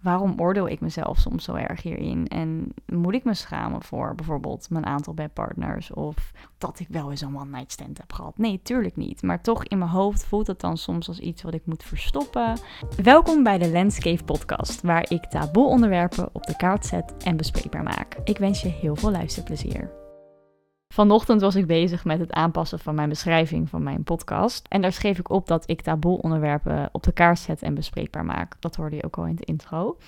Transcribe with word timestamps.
waarom 0.00 0.34
oordeel 0.36 0.68
ik 0.68 0.80
mezelf 0.80 1.18
soms 1.18 1.44
zo 1.44 1.54
erg 1.54 1.82
hierin? 1.82 2.28
En 2.28 2.74
moet 2.86 3.14
ik 3.14 3.24
me 3.24 3.34
schamen 3.34 3.82
voor 3.82 4.14
bijvoorbeeld 4.14 4.70
mijn 4.70 4.86
aantal 4.86 5.14
bedpartners 5.14 5.92
of 5.92 6.32
dat 6.58 6.80
ik 6.80 6.86
wel 6.88 7.10
eens 7.10 7.20
een 7.20 7.36
one 7.36 7.50
night 7.50 7.72
stand 7.72 7.98
heb 7.98 8.12
gehad? 8.12 8.38
Nee, 8.38 8.60
tuurlijk 8.62 8.96
niet. 8.96 9.22
Maar 9.22 9.42
toch 9.42 9.64
in 9.64 9.78
mijn 9.78 9.90
hoofd 9.90 10.24
voelt 10.24 10.46
het 10.46 10.60
dan 10.60 10.76
soms 10.76 11.08
als 11.08 11.18
iets 11.18 11.42
wat 11.42 11.54
ik 11.54 11.66
moet 11.66 11.84
verstoppen. 11.84 12.58
Welkom 13.02 13.42
bij 13.42 13.58
de 13.58 13.70
Landscape 13.70 14.24
Podcast, 14.24 14.80
waar 14.82 15.10
ik 15.10 15.24
taboe 15.24 15.66
onderwerpen 15.66 16.28
op 16.32 16.46
de 16.46 16.56
kaart 16.56 16.86
zet 16.86 17.14
en 17.24 17.36
bespreekbaar 17.36 17.82
maak. 17.82 18.16
Ik 18.24 18.38
wens 18.38 18.62
je 18.62 18.68
heel 18.68 18.96
veel 18.96 19.10
luisterplezier. 19.10 19.90
Vanochtend 20.94 21.40
was 21.40 21.54
ik 21.54 21.66
bezig 21.66 22.04
met 22.04 22.18
het 22.18 22.32
aanpassen 22.32 22.78
van 22.78 22.94
mijn 22.94 23.08
beschrijving 23.08 23.68
van 23.68 23.82
mijn 23.82 24.02
podcast. 24.02 24.66
En 24.68 24.80
daar 24.80 24.92
schreef 24.92 25.18
ik 25.18 25.30
op 25.30 25.46
dat 25.46 25.70
ik 25.70 25.82
taboe 25.82 26.22
onderwerpen 26.22 26.88
op 26.92 27.02
de 27.02 27.12
kaart 27.12 27.38
zet 27.38 27.62
en 27.62 27.74
bespreekbaar 27.74 28.24
maak. 28.24 28.56
Dat 28.60 28.76
hoorde 28.76 28.96
je 28.96 29.04
ook 29.04 29.18
al 29.18 29.26
in 29.26 29.36
de 29.36 29.44
intro. 29.44 29.98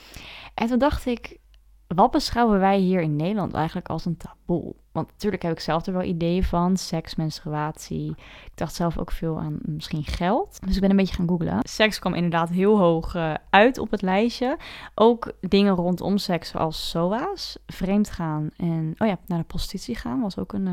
En 0.54 0.66
toen 0.66 0.78
dacht 0.78 1.06
ik, 1.06 1.38
wat 1.86 2.10
beschouwen 2.10 2.58
wij 2.58 2.78
hier 2.78 3.00
in 3.00 3.16
Nederland 3.16 3.54
eigenlijk 3.54 3.88
als 3.88 4.04
een 4.04 4.16
taboe? 4.16 4.74
Want 4.92 5.08
natuurlijk 5.08 5.42
heb 5.42 5.52
ik 5.52 5.60
zelf 5.60 5.86
er 5.86 5.92
wel 5.92 6.02
ideeën 6.02 6.44
van. 6.44 6.76
Seks, 6.76 7.14
menstruatie. 7.14 8.10
Ik 8.44 8.52
dacht 8.54 8.74
zelf 8.74 8.98
ook 8.98 9.10
veel 9.10 9.38
aan 9.38 9.58
misschien 9.62 10.04
geld. 10.04 10.58
Dus 10.66 10.74
ik 10.74 10.80
ben 10.80 10.90
een 10.90 10.96
beetje 10.96 11.14
gaan 11.14 11.28
googlen. 11.28 11.58
Seks 11.62 11.98
kwam 11.98 12.14
inderdaad 12.14 12.48
heel 12.48 12.78
hoog 12.78 13.14
uh, 13.14 13.34
uit 13.50 13.78
op 13.78 13.90
het 13.90 14.02
lijstje. 14.02 14.56
Ook 14.94 15.32
dingen 15.40 15.74
rondom 15.74 16.18
seks 16.18 16.48
zoals 16.48 16.90
SOA's. 16.90 17.58
Vreemd 17.66 18.10
gaan 18.10 18.50
en 18.56 18.94
oh 18.98 19.08
ja, 19.08 19.18
naar 19.26 19.38
de 19.38 19.44
prostitutie 19.44 19.96
gaan 19.96 20.20
was 20.20 20.38
ook 20.38 20.52
een, 20.52 20.66
uh, 20.66 20.72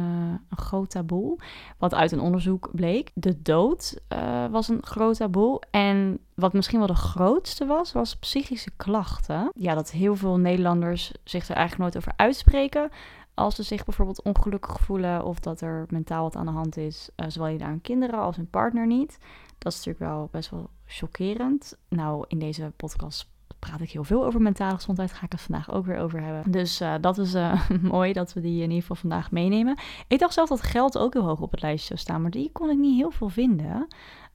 een 0.50 0.58
groot 0.58 0.90
taboe. 0.90 1.38
Wat 1.78 1.94
uit 1.94 2.12
een 2.12 2.20
onderzoek 2.20 2.70
bleek. 2.72 3.12
De 3.14 3.42
dood 3.42 4.00
uh, 4.14 4.46
was 4.52 4.68
een 4.68 4.84
groot 4.86 5.18
taboe. 5.18 5.62
En 5.72 6.20
wat 6.36 6.54
misschien 6.54 6.78
wel 6.78 6.88
de 6.88 6.96
grootste 6.96 7.66
was, 7.66 7.92
was 7.92 8.16
psychische 8.16 8.72
klachten. 8.76 9.52
Ja, 9.56 9.76
dat 9.76 9.92
heel 9.92 10.16
veel 10.16 10.38
Nederlanders 10.38 11.12
zich 11.24 11.50
er 11.50 11.56
eigenlijk 11.56 11.82
nooit 11.82 11.98
over 11.98 12.14
uitspreken 12.16 12.90
als 13.40 13.56
ze 13.56 13.64
zich 13.64 13.86
bijvoorbeeld 13.86 14.22
ongelukkig 14.22 14.80
voelen 14.80 15.26
of 15.26 15.40
dat 15.40 15.62
er 15.62 15.86
mentaal 15.90 16.24
wat 16.24 16.36
aan 16.36 16.46
de 16.46 16.52
hand 16.52 16.78
is, 16.78 17.10
uh, 17.16 17.26
zowel 17.30 17.56
naar 17.58 17.70
hun 17.70 17.82
kinderen 17.82 18.20
als 18.20 18.36
hun 18.36 18.50
partner 18.50 18.88
niet. 18.88 19.18
Dat 19.58 19.72
is 19.72 19.78
natuurlijk 19.78 20.12
wel 20.12 20.28
best 20.32 20.50
wel 20.50 20.70
chockerend. 20.86 21.78
Nou, 21.90 22.26
in 22.28 22.40
deze 22.40 22.72
podcast 22.76 23.30
praat 23.60 23.82
ik 23.82 23.92
heel 23.92 24.04
veel 24.04 24.26
over 24.26 24.42
mentale 24.42 24.76
gezondheid. 24.76 25.14
Ga 25.14 25.26
ik 25.26 25.32
het 25.32 25.42
vandaag 25.42 25.72
ook 25.72 25.86
weer 25.86 25.98
over 25.98 26.22
hebben. 26.22 26.52
Dus 26.52 26.82
uh, 26.82 26.94
dat 27.02 27.18
is 27.18 27.36
uh, 27.36 27.70
mooi 27.82 28.14
dat 28.14 28.34
we 28.34 28.42
die 28.42 28.56
in 28.56 28.62
ieder 28.62 28.82
geval 28.82 28.96
vandaag 28.96 29.32
meenemen. 29.32 29.78
Ik 30.08 30.20
dacht 30.20 30.34
zelf 30.34 30.50
dat 30.50 30.62
geld 30.62 30.98
ook 30.98 31.14
heel 31.14 31.26
hoog 31.26 31.42
op 31.42 31.52
het 31.52 31.62
lijstje 31.62 31.88
zou 31.88 32.00
staan, 32.00 32.22
maar 32.22 32.32
die 32.32 32.52
kon 32.52 32.70
ik 32.70 32.78
niet 32.78 32.98
heel 32.98 33.12
veel 33.12 33.30
vinden. 33.30 33.88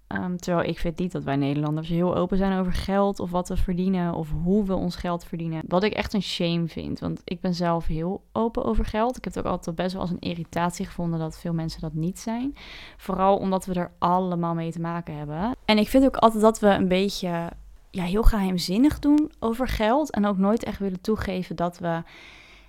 Um, 0.08 0.36
terwijl 0.36 0.69
ik 0.69 0.78
vind 0.78 0.98
niet 0.98 1.12
dat 1.12 1.24
wij 1.24 1.36
Nederlanders 1.36 1.88
heel 1.88 2.16
open 2.16 2.36
zijn 2.36 2.58
over 2.58 2.72
geld 2.72 3.20
of 3.20 3.30
wat 3.30 3.48
we 3.48 3.56
verdienen 3.56 4.14
of 4.14 4.30
hoe 4.42 4.64
we 4.64 4.74
ons 4.74 4.97
geld 4.97 5.24
verdienen. 5.24 5.62
Wat 5.69 5.83
ik 5.83 5.92
echt 5.92 6.12
een 6.12 6.22
shame 6.22 6.69
vind, 6.69 7.00
want 7.00 7.20
ik 7.24 7.41
ben 7.41 7.55
zelf 7.55 7.86
heel 7.86 8.25
open 8.32 8.64
over 8.64 8.84
geld. 8.84 9.16
Ik 9.16 9.25
heb 9.25 9.34
het 9.34 9.44
ook 9.44 9.52
altijd 9.52 9.77
best 9.77 9.92
wel 9.92 10.00
als 10.00 10.10
een 10.10 10.19
irritatie 10.19 10.86
gevonden 10.86 11.19
dat 11.19 11.38
veel 11.38 11.52
mensen 11.52 11.80
dat 11.80 11.92
niet 11.92 12.19
zijn. 12.19 12.56
Vooral 12.97 13.36
omdat 13.36 13.66
we 13.66 13.75
er 13.75 13.92
allemaal 13.98 14.55
mee 14.55 14.72
te 14.72 14.80
maken 14.80 15.16
hebben. 15.16 15.56
En 15.64 15.78
ik 15.78 15.88
vind 15.88 16.05
ook 16.05 16.16
altijd 16.16 16.42
dat 16.42 16.58
we 16.58 16.69
een 16.69 16.88
beetje 16.88 17.50
ja, 17.91 18.05
heel 18.05 18.22
geheimzinnig 18.22 18.98
doen 18.98 19.32
over 19.38 19.69
geld 19.69 20.10
en 20.10 20.27
ook 20.27 20.38
nooit 20.38 20.64
echt 20.64 20.78
willen 20.78 21.00
toegeven 21.00 21.56
dat 21.56 21.78
we 21.78 22.02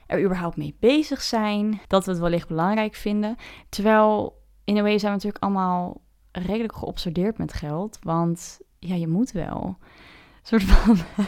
er 0.07 0.23
überhaupt 0.23 0.57
mee 0.57 0.75
bezig 0.79 1.21
zijn, 1.21 1.81
dat 1.87 2.05
we 2.05 2.11
het 2.11 2.19
wellicht 2.19 2.47
belangrijk 2.47 2.95
vinden. 2.95 3.35
Terwijl 3.69 4.41
in 4.63 4.77
een 4.77 4.83
way 4.83 4.97
zijn 4.97 5.11
we 5.11 5.17
natuurlijk 5.17 5.43
allemaal 5.43 6.01
redelijk 6.35 6.75
geobsedeerd 6.75 7.37
met 7.37 7.53
geld. 7.53 7.99
Want 8.01 8.59
ja, 8.79 8.95
je 8.95 9.07
moet 9.07 9.31
wel. 9.31 9.77
Een 9.79 10.59
soort 10.59 10.63
van, 10.63 10.97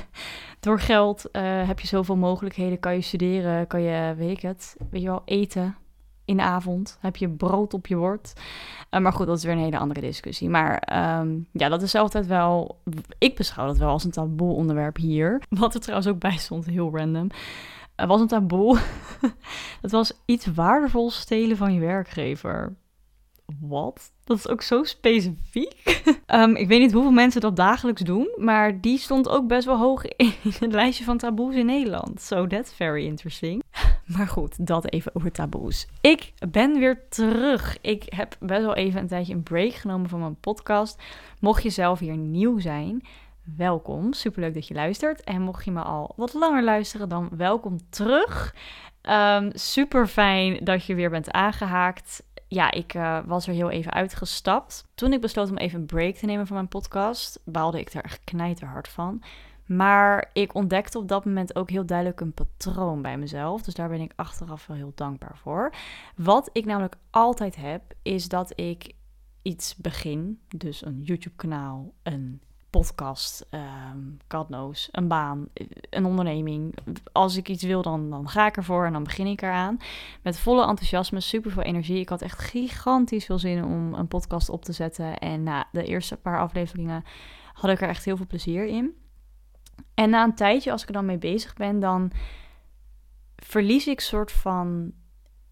door 0.59 0.79
geld 0.79 1.25
uh, 1.31 1.67
heb 1.67 1.79
je 1.79 1.87
zoveel 1.87 2.15
mogelijkheden. 2.15 2.79
Kan 2.79 2.93
je 2.93 3.01
studeren, 3.01 3.67
kan 3.67 3.81
je, 3.81 4.13
weet 4.17 4.37
ik 4.37 4.41
het, 4.41 4.75
weet 4.89 5.01
je 5.01 5.07
wel, 5.07 5.21
eten 5.25 5.75
in 6.25 6.37
de 6.37 6.43
avond. 6.43 6.97
Heb 6.99 7.15
je 7.15 7.29
brood 7.29 7.73
op 7.73 7.87
je 7.87 7.95
bord. 7.95 8.33
Uh, 8.91 8.99
maar 8.99 9.13
goed, 9.13 9.27
dat 9.27 9.37
is 9.37 9.43
weer 9.43 9.53
een 9.53 9.59
hele 9.59 9.77
andere 9.77 10.01
discussie. 10.01 10.49
Maar 10.49 10.93
um, 11.19 11.47
ja, 11.51 11.69
dat 11.69 11.81
is 11.81 11.95
altijd 11.95 12.27
wel, 12.27 12.79
ik 13.17 13.35
beschouw 13.35 13.65
dat 13.65 13.77
wel 13.77 13.89
als 13.89 14.03
een 14.03 14.11
taboe 14.11 14.53
onderwerp 14.53 14.97
hier. 14.97 15.41
Wat 15.49 15.73
er 15.73 15.79
trouwens 15.79 16.09
ook 16.09 16.19
bij 16.19 16.37
stond, 16.37 16.65
heel 16.65 16.97
random. 16.97 17.29
Er 17.95 18.07
was 18.07 18.21
een 18.21 18.27
taboe. 18.27 18.79
Het 19.81 19.91
was 19.91 20.13
iets 20.25 20.45
waardevol 20.45 21.11
stelen 21.11 21.57
van 21.57 21.73
je 21.73 21.79
werkgever 21.79 22.75
wat? 23.59 24.11
Dat 24.23 24.37
is 24.37 24.47
ook 24.47 24.61
zo 24.61 24.83
specifiek. 24.83 26.03
um, 26.27 26.55
ik 26.63 26.67
weet 26.67 26.79
niet 26.79 26.91
hoeveel 26.91 27.11
mensen 27.11 27.41
dat 27.41 27.55
dagelijks 27.55 28.01
doen, 28.01 28.29
maar 28.37 28.81
die 28.81 28.97
stond 28.97 29.29
ook 29.29 29.47
best 29.47 29.65
wel 29.65 29.77
hoog 29.77 30.05
in 30.15 30.33
het 30.43 30.71
lijstje 30.71 31.03
van 31.03 31.17
taboes 31.17 31.55
in 31.55 31.65
Nederland. 31.65 32.21
So 32.21 32.47
that's 32.47 32.73
very 32.73 33.05
interesting. 33.05 33.63
Maar 34.07 34.27
goed, 34.27 34.67
dat 34.67 34.91
even 34.91 35.15
over 35.15 35.31
taboes. 35.31 35.87
Ik 36.01 36.33
ben 36.49 36.79
weer 36.79 37.07
terug. 37.09 37.77
Ik 37.81 38.03
heb 38.05 38.35
best 38.39 38.61
wel 38.61 38.75
even 38.75 38.99
een 39.01 39.07
tijdje 39.07 39.33
een 39.33 39.43
break 39.43 39.73
genomen 39.73 40.09
van 40.09 40.19
mijn 40.19 40.39
podcast. 40.39 41.01
Mocht 41.39 41.63
je 41.63 41.69
zelf 41.69 41.99
hier 41.99 42.17
nieuw 42.17 42.59
zijn, 42.59 43.05
welkom. 43.55 44.13
Superleuk 44.13 44.53
dat 44.53 44.67
je 44.67 44.73
luistert. 44.73 45.23
En 45.23 45.41
mocht 45.41 45.65
je 45.65 45.71
me 45.71 45.81
al 45.81 46.13
wat 46.15 46.33
langer 46.33 46.63
luisteren, 46.63 47.09
dan 47.09 47.29
welkom 47.37 47.77
terug. 47.89 48.55
Um, 49.01 49.49
super 49.53 50.07
fijn 50.07 50.59
dat 50.63 50.85
je 50.85 50.95
weer 50.95 51.09
bent 51.09 51.31
aangehaakt 51.31 52.23
ja, 52.47 52.71
ik 52.71 52.93
uh, 52.93 53.19
was 53.25 53.47
er 53.47 53.53
heel 53.53 53.69
even 53.69 53.91
uitgestapt. 53.91 54.85
Toen 54.95 55.13
ik 55.13 55.21
besloot 55.21 55.49
om 55.49 55.57
even 55.57 55.79
een 55.79 55.85
break 55.85 56.15
te 56.15 56.25
nemen 56.25 56.47
van 56.47 56.55
mijn 56.55 56.67
podcast, 56.67 57.39
baalde 57.45 57.79
ik 57.79 57.93
er 57.93 58.03
echt 58.03 58.23
knijterhard 58.23 58.87
van. 58.87 59.23
Maar 59.65 60.29
ik 60.33 60.53
ontdekte 60.53 60.97
op 60.97 61.07
dat 61.07 61.25
moment 61.25 61.55
ook 61.55 61.69
heel 61.69 61.85
duidelijk 61.85 62.19
een 62.19 62.33
patroon 62.33 63.01
bij 63.01 63.17
mezelf. 63.17 63.61
Dus 63.61 63.73
daar 63.73 63.89
ben 63.89 64.01
ik 64.01 64.13
achteraf 64.15 64.67
wel 64.67 64.77
heel 64.77 64.91
dankbaar 64.95 65.37
voor. 65.37 65.73
Wat 66.15 66.49
ik 66.53 66.65
namelijk 66.65 66.95
altijd 67.09 67.55
heb, 67.55 67.81
is 68.01 68.27
dat 68.27 68.59
ik 68.59 68.93
iets 69.41 69.75
begin. 69.75 70.39
Dus 70.47 70.85
een 70.85 71.01
YouTube-kanaal, 71.01 71.93
een 72.03 72.41
podcast, 72.77 73.45
um, 73.51 74.17
knows, 74.47 74.89
een 74.91 75.07
baan, 75.07 75.47
een 75.89 76.05
onderneming. 76.05 76.75
Als 77.11 77.37
ik 77.37 77.49
iets 77.49 77.63
wil, 77.63 77.81
dan, 77.81 78.09
dan 78.09 78.29
ga 78.29 78.47
ik 78.47 78.57
ervoor 78.57 78.85
en 78.85 78.93
dan 78.93 79.03
begin 79.03 79.27
ik 79.27 79.41
eraan. 79.41 79.77
Met 80.21 80.39
volle 80.39 80.67
enthousiasme, 80.67 81.19
super 81.19 81.51
veel 81.51 81.63
energie. 81.63 81.99
Ik 81.99 82.09
had 82.09 82.21
echt 82.21 82.39
gigantisch 82.39 83.25
veel 83.25 83.39
zin 83.39 83.63
om 83.63 83.93
een 83.93 84.07
podcast 84.07 84.49
op 84.49 84.63
te 84.63 84.71
zetten. 84.71 85.17
En 85.17 85.43
na 85.43 85.67
de 85.71 85.83
eerste 85.83 86.17
paar 86.17 86.39
afleveringen 86.39 87.03
had 87.53 87.71
ik 87.71 87.81
er 87.81 87.89
echt 87.89 88.05
heel 88.05 88.17
veel 88.17 88.27
plezier 88.27 88.65
in. 88.65 88.95
En 89.93 90.09
na 90.09 90.23
een 90.23 90.35
tijdje, 90.35 90.71
als 90.71 90.81
ik 90.81 90.87
er 90.87 90.93
dan 90.93 91.05
mee 91.05 91.17
bezig 91.17 91.53
ben, 91.53 91.79
dan 91.79 92.11
verlies 93.35 93.87
ik 93.87 93.99
soort 93.99 94.31
van 94.31 94.91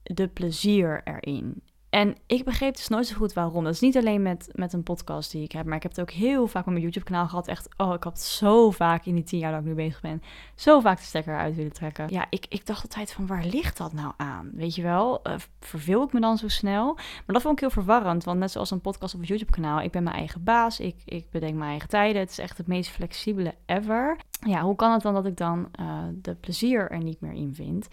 de 0.03 0.27
plezier 0.27 1.01
erin. 1.03 1.63
En 1.95 2.15
ik 2.25 2.43
begreep 2.43 2.75
dus 2.75 2.87
nooit 2.87 3.07
zo 3.07 3.15
goed 3.15 3.33
waarom. 3.33 3.63
Dat 3.63 3.73
is 3.73 3.79
niet 3.79 3.97
alleen 3.97 4.21
met, 4.21 4.49
met 4.51 4.73
een 4.73 4.83
podcast 4.83 5.31
die 5.31 5.43
ik 5.43 5.51
heb, 5.51 5.65
maar 5.65 5.75
ik 5.75 5.83
heb 5.83 5.91
het 5.91 6.01
ook 6.01 6.11
heel 6.11 6.47
vaak 6.47 6.65
op 6.65 6.71
mijn 6.71 6.83
YouTube-kanaal 6.83 7.27
gehad. 7.27 7.47
Echt, 7.47 7.69
oh, 7.77 7.93
ik 7.93 8.03
had 8.03 8.21
zo 8.21 8.71
vaak 8.71 9.05
in 9.05 9.15
die 9.15 9.23
tien 9.23 9.39
jaar 9.39 9.51
dat 9.51 9.59
ik 9.59 9.65
nu 9.65 9.73
bezig 9.73 10.01
ben, 10.01 10.21
zo 10.55 10.79
vaak 10.79 10.97
de 10.97 11.03
stekker 11.03 11.37
uit 11.37 11.55
willen 11.55 11.73
trekken. 11.73 12.07
Ja, 12.09 12.25
ik, 12.29 12.45
ik 12.49 12.65
dacht 12.65 12.83
altijd 12.83 13.13
van, 13.13 13.27
waar 13.27 13.45
ligt 13.45 13.77
dat 13.77 13.93
nou 13.93 14.13
aan? 14.17 14.51
Weet 14.53 14.75
je 14.75 14.81
wel, 14.81 15.19
uh, 15.27 15.33
verveel 15.59 16.03
ik 16.03 16.13
me 16.13 16.19
dan 16.19 16.37
zo 16.37 16.47
snel? 16.47 16.93
Maar 16.93 17.23
dat 17.25 17.41
vond 17.41 17.53
ik 17.53 17.59
heel 17.59 17.69
verwarrend, 17.69 18.23
want 18.23 18.39
net 18.39 18.51
zoals 18.51 18.71
een 18.71 18.81
podcast 18.81 19.13
op 19.13 19.19
het 19.19 19.29
YouTube-kanaal, 19.29 19.81
ik 19.81 19.91
ben 19.91 20.03
mijn 20.03 20.15
eigen 20.15 20.43
baas, 20.43 20.79
ik, 20.79 20.95
ik 21.05 21.29
bedenk 21.31 21.55
mijn 21.55 21.69
eigen 21.69 21.89
tijden. 21.89 22.21
Het 22.21 22.31
is 22.31 22.39
echt 22.39 22.57
het 22.57 22.67
meest 22.67 22.89
flexibele 22.91 23.55
ever. 23.65 24.17
Ja, 24.47 24.61
hoe 24.61 24.75
kan 24.75 24.91
het 24.91 25.01
dan 25.01 25.13
dat 25.13 25.25
ik 25.25 25.37
dan 25.37 25.69
uh, 25.79 26.03
de 26.13 26.35
plezier 26.35 26.91
er 26.91 27.03
niet 27.03 27.21
meer 27.21 27.33
in 27.33 27.53
vind? 27.53 27.87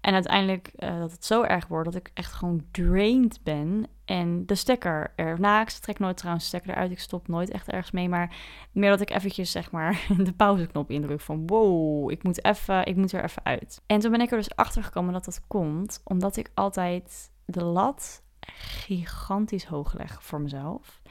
En 0.00 0.14
uiteindelijk 0.14 0.72
uh, 0.78 0.98
dat 0.98 1.12
het 1.12 1.24
zo 1.24 1.42
erg 1.42 1.66
wordt 1.66 1.92
dat 1.92 2.00
ik 2.00 2.10
echt 2.14 2.32
gewoon 2.32 2.64
drained 2.70 3.40
ben. 3.42 3.86
En 4.04 4.46
de 4.46 4.54
stekker 4.54 5.12
erna, 5.16 5.60
ik 5.60 5.68
trek 5.68 5.98
nooit 5.98 6.16
trouwens 6.16 6.44
de 6.44 6.48
stekker 6.48 6.70
eruit, 6.70 6.90
ik 6.90 7.00
stop 7.00 7.28
nooit 7.28 7.50
echt 7.50 7.68
ergens 7.68 7.90
mee. 7.90 8.08
Maar 8.08 8.36
meer 8.72 8.90
dat 8.90 9.00
ik 9.00 9.10
eventjes 9.10 9.50
zeg 9.50 9.70
maar 9.70 10.06
de 10.18 10.32
pauzeknop 10.32 10.90
indruk 10.90 11.20
van 11.20 11.46
wow, 11.46 12.10
ik 12.10 12.22
moet, 12.22 12.44
even, 12.44 12.86
ik 12.86 12.96
moet 12.96 13.12
er 13.12 13.24
even 13.24 13.44
uit. 13.44 13.82
En 13.86 14.00
toen 14.00 14.10
ben 14.10 14.20
ik 14.20 14.30
er 14.30 14.36
dus 14.36 14.56
achter 14.56 14.82
gekomen 14.82 15.12
dat 15.12 15.24
dat 15.24 15.46
komt 15.46 16.00
omdat 16.04 16.36
ik 16.36 16.50
altijd 16.54 17.30
de 17.44 17.64
lat 17.64 18.22
gigantisch 18.58 19.64
hoog 19.64 19.94
leg 19.94 20.22
voor 20.22 20.40
mezelf. 20.40 21.02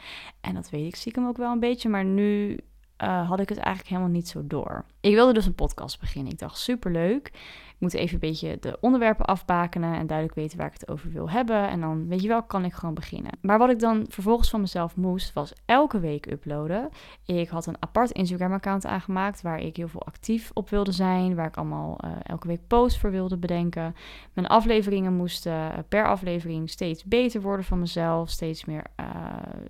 En 0.41 0.53
dat 0.53 0.69
weet 0.69 0.87
ik 0.87 0.95
stiekem 0.95 1.27
ook 1.27 1.37
wel 1.37 1.51
een 1.51 1.59
beetje, 1.59 1.89
maar 1.89 2.05
nu 2.05 2.59
uh, 3.03 3.29
had 3.29 3.39
ik 3.39 3.49
het 3.49 3.57
eigenlijk 3.57 3.87
helemaal 3.87 4.11
niet 4.11 4.27
zo 4.27 4.47
door. 4.47 4.85
Ik 5.05 5.13
wilde 5.13 5.33
dus 5.33 5.45
een 5.45 5.55
podcast 5.55 5.99
beginnen. 5.99 6.31
Ik 6.31 6.39
dacht, 6.39 6.57
superleuk. 6.57 7.27
Ik 7.75 7.81
moet 7.81 7.93
even 7.93 8.13
een 8.13 8.19
beetje 8.19 8.57
de 8.59 8.77
onderwerpen 8.81 9.25
afbakenen 9.25 9.95
en 9.95 10.07
duidelijk 10.07 10.37
weten 10.37 10.57
waar 10.57 10.67
ik 10.67 10.79
het 10.79 10.89
over 10.89 11.11
wil 11.11 11.29
hebben. 11.29 11.67
En 11.67 11.81
dan, 11.81 12.07
weet 12.07 12.21
je 12.21 12.27
wel, 12.27 12.43
kan 12.43 12.65
ik 12.65 12.73
gewoon 12.73 12.93
beginnen. 12.95 13.31
Maar 13.41 13.57
wat 13.57 13.69
ik 13.69 13.79
dan 13.79 14.05
vervolgens 14.09 14.49
van 14.49 14.61
mezelf 14.61 14.95
moest, 14.95 15.33
was 15.33 15.53
elke 15.65 15.99
week 15.99 16.31
uploaden. 16.31 16.89
Ik 17.25 17.49
had 17.49 17.65
een 17.65 17.75
apart 17.79 18.11
Instagram-account 18.11 18.85
aangemaakt 18.85 19.41
waar 19.41 19.59
ik 19.59 19.75
heel 19.75 19.87
veel 19.87 20.05
actief 20.05 20.51
op 20.53 20.69
wilde 20.69 20.91
zijn. 20.91 21.35
Waar 21.35 21.47
ik 21.47 21.57
allemaal 21.57 21.97
uh, 22.05 22.11
elke 22.23 22.47
week 22.47 22.67
posts 22.67 22.99
voor 22.99 23.11
wilde 23.11 23.37
bedenken. 23.37 23.95
Mijn 24.33 24.47
afleveringen 24.47 25.13
moesten 25.13 25.53
uh, 25.53 25.77
per 25.89 26.07
aflevering 26.07 26.69
steeds 26.69 27.03
beter 27.03 27.41
worden 27.41 27.65
van 27.65 27.79
mezelf. 27.79 28.29
Steeds 28.29 28.65
meer 28.65 28.83
uh, 28.99 29.05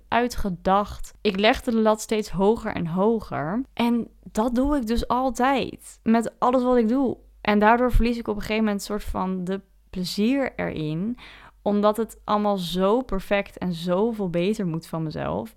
uitgedacht. 0.08 1.14
Ik 1.20 1.38
legde 1.38 1.70
de 1.70 1.80
lat 1.80 2.00
steeds 2.00 2.30
hoger 2.30 2.74
en 2.74 2.86
hoger. 2.86 3.62
En 3.72 4.08
dat 4.32 4.54
doe 4.54 4.76
ik 4.76 4.86
dus 4.86 5.08
al 5.08 5.25
Altijd. 5.26 6.00
Met 6.02 6.38
alles 6.38 6.62
wat 6.62 6.76
ik 6.76 6.88
doe. 6.88 7.16
En 7.40 7.58
daardoor 7.58 7.92
verlies 7.92 8.18
ik 8.18 8.28
op 8.28 8.34
een 8.34 8.40
gegeven 8.40 8.64
moment 8.64 8.80
een 8.80 8.86
soort 8.86 9.04
van 9.04 9.44
de 9.44 9.60
plezier 9.90 10.52
erin. 10.56 11.18
Omdat 11.62 11.96
het 11.96 12.20
allemaal 12.24 12.56
zo 12.56 13.02
perfect 13.02 13.58
en 13.58 13.72
zoveel 13.72 14.30
beter 14.30 14.66
moet 14.66 14.86
van 14.86 15.02
mezelf. 15.02 15.54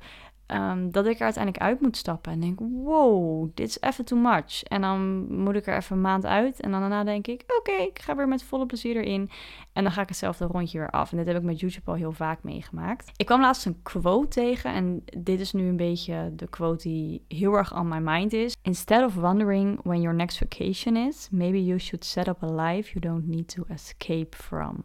Ehm, 0.50 0.90
dat 0.92 1.06
ik 1.06 1.16
er 1.18 1.24
uiteindelijk 1.24 1.64
uit 1.64 1.82
moet 1.82 1.98
stappen 1.98 2.32
en 2.32 2.40
denk: 2.40 2.60
wow, 2.60 3.50
dit 3.54 3.68
is 3.68 3.82
even 3.82 4.06
too 4.06 4.20
much. 4.20 4.64
En 4.64 4.82
dan 4.82 5.28
moet 5.44 5.56
ik 5.56 5.68
er 5.68 5.76
even 5.78 5.96
een 5.96 6.02
maand 6.02 6.26
uit. 6.26 6.60
En 6.60 6.72
dan 6.72 6.80
daarna 6.80 7.04
denk 7.04 7.28
ik: 7.28 7.44
oké, 7.58 7.72
ik 7.72 8.00
ga 8.00 8.16
weer 8.16 8.28
met 8.28 8.44
volle 8.44 8.66
plezier 8.66 8.96
erin. 8.96 9.30
En 9.74 9.84
dan 9.84 9.92
ga 9.92 10.02
ik 10.02 10.08
hetzelfde 10.08 10.46
rondje 10.46 10.78
weer 10.78 10.90
af. 10.90 11.12
En 11.12 11.18
dit 11.18 11.28
heb 11.28 11.36
ik 11.36 11.44
met 11.44 11.60
YouTube 11.60 11.92
al 11.92 11.98
heel 11.98 12.12
vaak 12.12 12.44
meegemaakt. 12.44 13.12
Ik 13.16 13.26
kwam 13.26 13.42
laatst 13.42 13.66
een 13.66 13.82
quote 13.84 14.28
tegen. 14.28 14.74
En 14.74 15.04
dit 15.18 15.40
is 15.40 15.54
nu 15.54 15.68
een 15.68 15.78
beetje 15.78 16.32
de 16.36 16.48
quote 16.48 16.88
die 16.88 17.24
heel 17.28 17.54
erg 17.54 17.78
on 17.78 17.88
my 17.88 18.00
mind 18.00 18.34
is. 18.34 18.56
Instead 18.62 19.06
of 19.06 19.16
wondering 19.16 19.80
when 19.84 20.02
your 20.02 20.16
next 20.16 20.38
vacation 20.38 20.96
is, 20.96 21.28
maybe 21.32 21.66
you 21.66 21.80
should 21.80 22.06
set 22.06 22.28
up 22.28 22.44
a 22.44 22.68
life 22.68 22.92
you 22.94 23.00
don't 23.00 23.28
need 23.28 23.48
to 23.48 23.64
escape 23.68 24.36
from. 24.36 24.84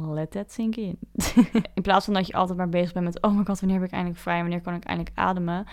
Let 0.00 0.30
that 0.30 0.52
sink 0.52 0.76
in. 0.76 0.98
in 1.74 1.82
plaats 1.82 2.04
van 2.04 2.14
dat 2.14 2.26
je 2.26 2.32
altijd 2.32 2.58
maar 2.58 2.68
bezig 2.68 2.92
bent 2.92 3.04
met... 3.04 3.22
oh 3.22 3.36
my 3.36 3.44
god, 3.44 3.60
wanneer 3.60 3.78
ben 3.78 3.88
ik 3.88 3.92
eindelijk 3.92 4.20
vrij? 4.20 4.40
Wanneer 4.40 4.60
kan 4.60 4.74
ik 4.74 4.84
eindelijk 4.84 5.16
ademen? 5.18 5.66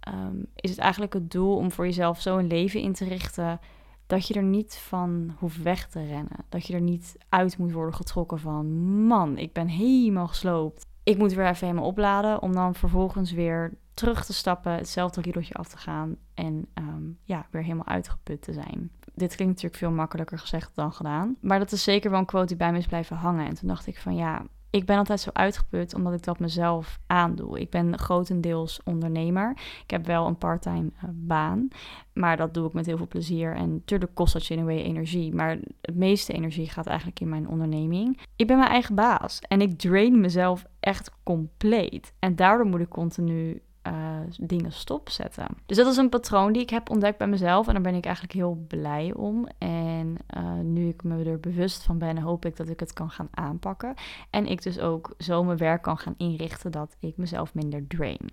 Ehm, 0.00 0.36
is 0.54 0.70
het 0.70 0.78
eigenlijk 0.78 1.12
het 1.12 1.30
doel 1.30 1.56
om 1.56 1.70
voor 1.72 1.84
jezelf 1.84 2.20
zo 2.20 2.38
een 2.38 2.46
leven 2.46 2.80
in 2.80 2.92
te 2.92 3.04
richten... 3.04 3.60
dat 4.06 4.26
je 4.26 4.34
er 4.34 4.42
niet 4.42 4.74
van 4.74 5.34
hoeft 5.38 5.62
weg 5.62 5.88
te 5.88 6.06
rennen. 6.06 6.44
Dat 6.48 6.66
je 6.66 6.74
er 6.74 6.80
niet 6.80 7.16
uit 7.28 7.58
moet 7.58 7.72
worden 7.72 7.94
getrokken 7.94 8.38
van... 8.38 8.66
man, 9.06 9.38
ik 9.38 9.52
ben 9.52 9.68
helemaal 9.68 10.28
gesloopt. 10.28 10.86
Ik 11.08 11.18
moet 11.18 11.32
weer 11.32 11.46
even 11.46 11.66
helemaal 11.66 11.88
opladen... 11.88 12.42
om 12.42 12.52
dan 12.54 12.74
vervolgens 12.74 13.32
weer 13.32 13.78
terug 13.94 14.24
te 14.24 14.32
stappen... 14.32 14.72
hetzelfde 14.72 15.20
riedeltje 15.20 15.54
af 15.54 15.68
te 15.68 15.76
gaan... 15.76 16.16
en 16.34 16.66
ehm, 16.74 17.02
ja, 17.22 17.46
weer 17.50 17.62
helemaal 17.62 17.86
uitgeput 17.86 18.42
te 18.42 18.52
zijn 18.52 18.90
dit 19.18 19.34
klinkt 19.34 19.54
natuurlijk 19.54 19.82
veel 19.82 19.90
makkelijker 19.90 20.38
gezegd 20.38 20.70
dan 20.74 20.92
gedaan. 20.92 21.36
Maar 21.40 21.58
dat 21.58 21.72
is 21.72 21.82
zeker 21.82 22.10
wel 22.10 22.18
een 22.18 22.26
quote 22.26 22.46
die 22.46 22.56
bij 22.56 22.72
me 22.72 22.78
is 22.78 22.86
blijven 22.86 23.16
hangen. 23.16 23.46
En 23.46 23.54
toen 23.54 23.68
dacht 23.68 23.86
ik 23.86 23.98
van 23.98 24.14
ja, 24.14 24.42
ik 24.70 24.86
ben 24.86 24.96
altijd 24.96 25.20
zo 25.20 25.30
uitgeput 25.32 25.94
omdat 25.94 26.12
ik 26.12 26.22
dat 26.22 26.38
mezelf 26.38 26.98
aandoe. 27.06 27.60
Ik 27.60 27.70
ben 27.70 27.98
grotendeels 27.98 28.80
ondernemer. 28.84 29.56
Ik 29.84 29.90
heb 29.90 30.06
wel 30.06 30.26
een 30.26 30.38
parttime 30.38 30.90
uh, 31.04 31.10
baan, 31.12 31.68
maar 32.12 32.36
dat 32.36 32.54
doe 32.54 32.66
ik 32.66 32.72
met 32.72 32.86
heel 32.86 32.96
veel 32.96 33.08
plezier. 33.08 33.54
En 33.54 33.72
natuurlijk 33.72 34.14
kost 34.14 34.32
dat 34.32 34.46
je 34.46 34.54
in 34.54 34.60
een 34.60 34.68
energie, 34.68 35.34
maar 35.34 35.58
het 35.80 35.96
meeste 35.96 36.32
energie 36.32 36.68
gaat 36.68 36.86
eigenlijk 36.86 37.20
in 37.20 37.28
mijn 37.28 37.48
onderneming. 37.48 38.20
Ik 38.36 38.46
ben 38.46 38.58
mijn 38.58 38.70
eigen 38.70 38.94
baas 38.94 39.40
en 39.40 39.60
ik 39.60 39.78
drain 39.78 40.20
mezelf 40.20 40.64
echt 40.80 41.10
compleet. 41.22 42.12
En 42.18 42.36
daardoor 42.36 42.66
moet 42.66 42.80
ik 42.80 42.88
continu 42.88 43.62
uh, 43.88 44.20
dingen 44.40 44.72
stopzetten. 44.72 45.46
Dus 45.66 45.76
dat 45.76 45.86
is 45.86 45.96
een 45.96 46.08
patroon 46.08 46.52
die 46.52 46.62
ik 46.62 46.70
heb 46.70 46.90
ontdekt 46.90 47.18
bij 47.18 47.26
mezelf 47.26 47.66
en 47.66 47.72
daar 47.72 47.82
ben 47.82 47.94
ik 47.94 48.04
eigenlijk 48.04 48.34
heel 48.34 48.64
blij 48.68 49.12
om. 49.14 49.48
En 49.58 50.16
uh, 50.36 50.52
nu 50.52 50.88
ik 50.88 51.02
me 51.02 51.24
er 51.24 51.40
bewust 51.40 51.82
van 51.82 51.98
ben, 51.98 52.18
hoop 52.18 52.44
ik 52.44 52.56
dat 52.56 52.68
ik 52.68 52.80
het 52.80 52.92
kan 52.92 53.10
gaan 53.10 53.28
aanpakken. 53.30 53.94
En 54.30 54.46
ik 54.46 54.62
dus 54.62 54.78
ook 54.78 55.14
zo 55.18 55.44
mijn 55.44 55.58
werk 55.58 55.82
kan 55.82 55.98
gaan 55.98 56.14
inrichten 56.16 56.72
dat 56.72 56.96
ik 57.00 57.16
mezelf 57.16 57.54
minder 57.54 57.86
drain. 57.86 58.30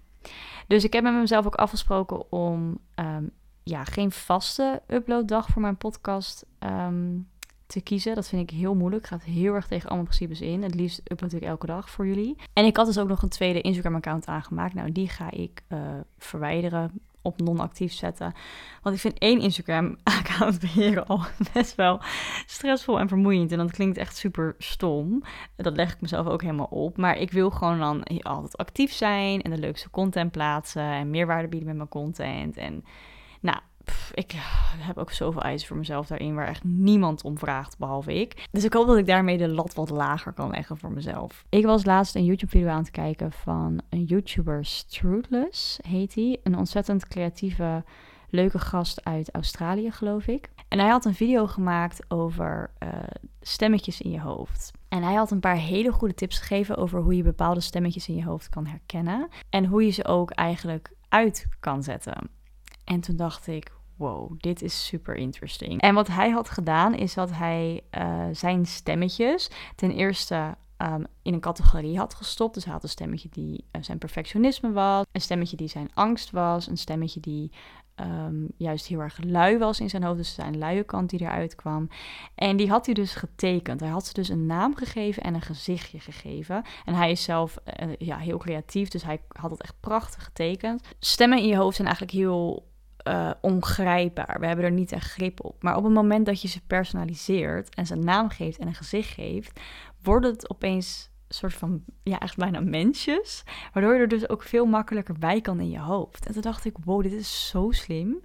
Dus 0.68 0.84
ik 0.84 0.94
heb 0.94 1.04
met 1.04 1.13
mezelf 1.13 1.46
ook 1.46 1.56
afgesproken 1.56 2.31
om 2.31 2.78
um, 2.96 3.31
ja, 3.63 3.84
geen 3.84 4.12
vaste 4.12 4.81
uploaddag 4.88 5.48
voor 5.48 5.62
mijn 5.62 5.78
podcast 5.78 6.46
um, 6.60 7.28
te 7.67 7.81
kiezen. 7.81 8.15
Dat 8.15 8.27
vind 8.27 8.51
ik 8.51 8.57
heel 8.57 8.75
moeilijk. 8.75 9.07
Gaat 9.07 9.23
heel 9.23 9.53
erg 9.53 9.67
tegen 9.67 9.88
allemaal 9.88 10.06
principes 10.06 10.41
in. 10.41 10.63
Het 10.63 10.75
liefst 10.75 11.01
upload 11.12 11.33
ik 11.33 11.41
elke 11.41 11.65
dag 11.65 11.89
voor 11.89 12.07
jullie. 12.07 12.35
En 12.53 12.65
ik 12.65 12.77
had 12.77 12.85
dus 12.85 12.97
ook 12.97 13.07
nog 13.07 13.21
een 13.21 13.29
tweede 13.29 13.62
Instagram-account 13.62 14.25
aangemaakt. 14.25 14.73
Nou, 14.73 14.91
die 14.91 15.09
ga 15.09 15.31
ik 15.31 15.63
uh, 15.69 15.79
verwijderen 16.17 16.91
op 17.25 17.41
non-actief 17.41 17.94
zetten. 17.94 18.33
Want 18.81 18.95
ik 18.95 19.01
vind 19.01 19.17
één 19.17 19.39
Instagram-account 19.39 20.59
beheren 20.73 21.07
al 21.07 21.21
best 21.53 21.75
wel 21.75 22.01
stressvol 22.45 23.00
en 23.00 23.07
vermoeiend. 23.07 23.51
En 23.51 23.57
dat 23.57 23.71
klinkt 23.71 23.97
echt 23.97 24.17
super 24.17 24.56
stom. 24.57 25.23
Dat 25.56 25.75
leg 25.75 25.94
ik 25.94 26.01
mezelf 26.01 26.27
ook 26.27 26.41
helemaal 26.41 26.65
op. 26.65 26.97
Maar 26.97 27.17
ik 27.17 27.31
wil 27.31 27.50
gewoon 27.50 27.79
dan 27.79 28.03
altijd 28.21 28.57
actief 28.57 28.91
zijn 28.91 29.41
en 29.41 29.51
de 29.51 29.57
leukste 29.57 29.89
content 29.89 30.31
plaatsen 30.31 30.91
en 30.91 31.09
meerwaarde 31.09 31.47
bieden 31.47 31.67
met 31.67 31.77
mijn 31.77 31.89
content. 31.89 32.57
En 32.57 32.83
ik 34.14 34.32
heb 34.78 34.98
ook 34.98 35.12
zoveel 35.12 35.42
eisen 35.42 35.68
voor 35.68 35.78
mezelf 35.78 36.08
daarin 36.08 36.36
waar 36.36 36.48
echt 36.48 36.64
niemand 36.64 37.24
om 37.24 37.38
vraagt, 37.38 37.78
behalve 37.78 38.14
ik. 38.14 38.48
Dus 38.52 38.64
ik 38.64 38.74
hoop 38.74 38.88
dat 38.88 38.98
ik 38.98 39.06
daarmee 39.06 39.38
de 39.38 39.50
lat 39.50 39.74
wat 39.74 39.90
lager 39.90 40.34
kan 40.34 40.50
leggen 40.50 40.78
voor 40.78 40.92
mezelf. 40.92 41.46
Ik 41.50 41.66
was 41.66 41.86
laatst 41.86 42.16
een 42.16 42.26
YouTube-video 42.26 42.70
aan 42.70 42.80
het 42.80 42.92
kijken 42.92 43.32
van 43.32 43.82
een 43.90 44.04
YouTuber, 44.04 44.66
Strootless 44.66 45.80
heet 45.88 46.16
hij. 46.16 46.40
Een 46.44 46.58
ontzettend 46.58 47.08
creatieve, 47.08 47.84
leuke 48.30 48.60
gast 48.60 49.04
uit 49.04 49.34
Australië, 49.34 49.92
geloof 49.92 50.28
ik. 50.28 50.50
En 50.68 50.80
hij 50.80 50.90
had 50.90 51.06
een 51.06 51.16
video 51.16 51.48
gemaakt 51.48 52.06
over 52.08 52.72
uh, 52.84 52.90
stemmetjes 53.42 54.02
in 54.02 54.12
je 54.12 54.22
hoofd. 54.22 54.72
En 54.90 55.04
hij 55.04 55.14
had 55.14 55.32
een 55.32 55.40
paar 55.40 55.58
hele 55.58 55.92
goede 55.92 56.14
tips 56.14 56.40
gegeven 56.40 56.78
over 56.78 57.02
hoe 57.02 57.16
je 57.16 57.24
bepaalde 57.24 57.60
stemmetjes 57.60 58.08
in 58.08 58.16
je 58.16 58.24
hoofd 58.24 58.50
kan 58.50 58.66
herkennen. 58.66 59.28
En 59.50 59.66
hoe 59.66 59.86
je 59.86 59.92
ze 59.92 60.06
ook 60.06 60.32
eigenlijk 60.32 60.94
uit 61.10 61.48
kan 61.60 61.84
zetten. 61.84 62.30
En 62.84 63.00
toen 63.00 63.16
dacht 63.16 63.48
ik, 63.48 63.72
wow, 63.95 64.31
dit 64.38 64.62
is 64.62 64.86
super 64.86 65.15
interesting. 65.15 65.81
En 65.81 65.95
wat 65.95 66.07
hij 66.07 66.30
had 66.30 66.50
gedaan 66.50 66.94
is 66.94 67.13
dat 67.13 67.31
hij 67.31 67.81
uh, 67.97 68.25
zijn 68.31 68.65
stemmetjes 68.65 69.50
ten 69.75 69.92
eerste 69.92 70.56
um, 70.77 71.06
in 71.21 71.33
een 71.33 71.39
categorie 71.39 71.97
had 71.97 72.13
gestopt. 72.13 72.53
Dus 72.53 72.63
hij 72.63 72.74
had 72.74 72.83
een 72.83 72.89
stemmetje 72.89 73.30
die 73.31 73.65
uh, 73.71 73.81
zijn 73.83 73.97
perfectionisme 73.97 74.71
was, 74.71 75.06
een 75.12 75.21
stemmetje 75.21 75.57
die 75.57 75.68
zijn 75.68 75.89
angst 75.94 76.31
was, 76.31 76.68
een 76.68 76.77
stemmetje 76.77 77.19
die 77.19 77.51
um, 77.95 78.47
juist 78.57 78.88
heel 78.88 79.00
erg 79.00 79.24
lui 79.24 79.57
was 79.57 79.80
in 79.80 79.89
zijn 79.89 80.03
hoofd, 80.03 80.18
dus 80.18 80.33
zijn 80.33 80.57
luie 80.57 80.83
kant 80.83 81.09
die 81.09 81.21
eruit 81.21 81.56
kwam. 81.56 81.89
En 82.36 82.57
die 82.57 82.69
had 82.69 82.86
hij 82.86 82.94
dus 82.94 83.15
getekend. 83.15 83.80
Hij 83.80 83.89
had 83.89 84.06
ze 84.06 84.13
dus 84.13 84.30
een 84.30 84.45
naam 84.45 84.75
gegeven 84.75 85.24
en 85.24 85.33
een 85.33 85.41
gezichtje 85.41 86.00
gegeven. 86.00 86.63
En 86.86 86.94
hij 86.94 87.12
is 87.12 87.24
zelf 87.24 87.57
uh, 87.81 87.89
ja, 87.98 88.18
heel 88.18 88.38
creatief, 88.38 88.89
dus 88.89 89.03
hij 89.03 89.21
had 89.27 89.51
het 89.51 89.62
echt 89.62 89.75
prachtig 89.80 90.24
getekend. 90.24 90.83
Stemmen 91.00 91.38
in 91.38 91.48
je 91.48 91.57
hoofd 91.57 91.75
zijn 91.75 91.88
eigenlijk 91.88 92.18
heel 92.18 92.74
uh, 93.07 93.31
ongrijpbaar. 93.42 94.38
We 94.40 94.46
hebben 94.46 94.66
er 94.66 94.72
niet 94.72 94.92
echt 94.92 95.12
grip 95.12 95.46
op. 95.46 95.63
Maar 95.63 95.78
op 95.78 95.84
het 95.84 95.94
moment 95.94 96.25
dat 96.25 96.42
je 96.42 96.48
ze 96.48 96.62
personaliseert 96.68 97.75
en 97.75 97.86
ze 97.86 97.94
een 97.94 98.04
naam 98.04 98.30
geeft 98.30 98.57
en 98.57 98.68
een 98.68 98.75
gezicht 98.75 99.13
geeft, 99.13 99.60
wordt 100.02 100.25
het 100.25 100.50
opeens 100.50 101.10
een 101.28 101.36
soort 101.36 101.54
van, 101.54 101.84
ja, 102.04 102.19
echt 102.19 102.38
bijna 102.38 102.60
mensjes. 102.60 103.44
Waardoor 103.74 103.94
je 103.94 104.00
er 104.00 104.07
dus 104.07 104.30
ook 104.30 104.44
veel 104.44 104.66
makkelijker 104.66 105.16
bij 105.19 105.42
kan 105.42 105.60
in 105.60 105.69
je 105.69 105.80
hoofd. 105.80 106.25
En 106.25 106.34
toen 106.34 106.42
dacht 106.42 106.66
ik, 106.66 106.75
wow, 106.84 107.04
dit 107.04 107.12
is 107.12 107.50
zo 107.50 107.72
slim. 107.72 108.22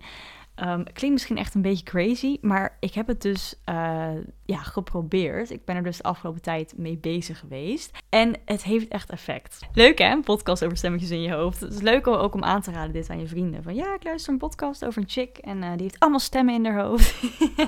Um, 0.63 0.85
klinkt 0.85 1.11
misschien 1.11 1.39
echt 1.39 1.55
een 1.55 1.63
beetje 1.63 1.85
crazy, 1.85 2.39
maar 2.41 2.77
ik 2.81 2.95
heb 2.95 3.07
het 3.07 3.23
dus 3.23 3.55
uh, 3.71 4.09
ja, 4.45 4.59
geprobeerd. 4.63 5.51
Ik 5.51 5.65
ben 5.65 5.77
er 5.77 5.83
dus 5.83 5.97
de 5.97 6.03
afgelopen 6.03 6.43
tijd 6.43 6.75
mee 6.77 6.99
bezig 6.99 7.39
geweest. 7.39 7.99
En 8.09 8.37
het 8.45 8.63
heeft 8.63 8.89
echt 8.89 9.11
effect. 9.11 9.59
Leuk 9.73 9.99
hè, 9.99 10.13
een 10.13 10.23
podcast 10.23 10.65
over 10.65 10.77
stemmetjes 10.77 11.11
in 11.11 11.23
je 11.23 11.33
hoofd. 11.33 11.61
Het 11.61 11.73
is 11.73 11.81
leuk 11.81 12.07
ook 12.07 12.35
om 12.35 12.45
aan 12.45 12.61
te 12.61 12.71
raden 12.71 12.93
dit 12.93 13.11
aan 13.11 13.21
je 13.21 13.27
vrienden. 13.27 13.63
Van 13.63 13.75
ja, 13.75 13.95
ik 13.95 14.05
luister 14.05 14.33
een 14.33 14.39
podcast 14.39 14.85
over 14.85 15.03
een 15.03 15.09
chick 15.09 15.39
en 15.39 15.57
uh, 15.57 15.71
die 15.71 15.83
heeft 15.83 15.99
allemaal 15.99 16.21
stemmen 16.21 16.55
in 16.55 16.67
haar 16.67 16.85
hoofd. 16.85 17.15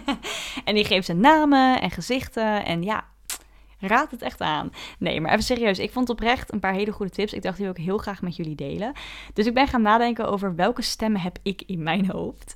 en 0.65 0.75
die 0.75 0.85
geeft 0.85 1.07
ze 1.07 1.15
namen 1.15 1.81
en 1.81 1.91
gezichten. 1.91 2.65
En 2.65 2.83
ja, 2.83 3.05
Raad 3.87 4.11
het 4.11 4.23
echt 4.23 4.41
aan. 4.41 4.73
Nee, 4.99 5.21
maar 5.21 5.31
even 5.31 5.45
serieus. 5.45 5.79
Ik 5.79 5.93
vond 5.93 6.11
oprecht 6.11 6.53
een 6.53 6.61
paar 6.61 6.73
hele 6.73 6.93
goede 6.93 7.13
tips. 7.13 7.33
Ik 7.33 7.43
dacht 7.43 7.57
die 7.57 7.67
wil 7.67 7.75
ik 7.75 7.83
heel 7.83 7.99
graag 7.99 8.23
met 8.23 8.37
jullie 8.37 8.55
delen. 8.55 8.93
Dus 9.35 9.47
ik 9.47 9.55
ben 9.55 9.67
gaan 9.67 9.83
nadenken 9.83 10.29
over 10.29 10.55
welke 10.55 10.83
stemmen 10.83 11.21
heb 11.21 11.39
ik 11.43 11.63
in 11.67 11.83
mijn 11.83 12.11
hoofd. 12.11 12.55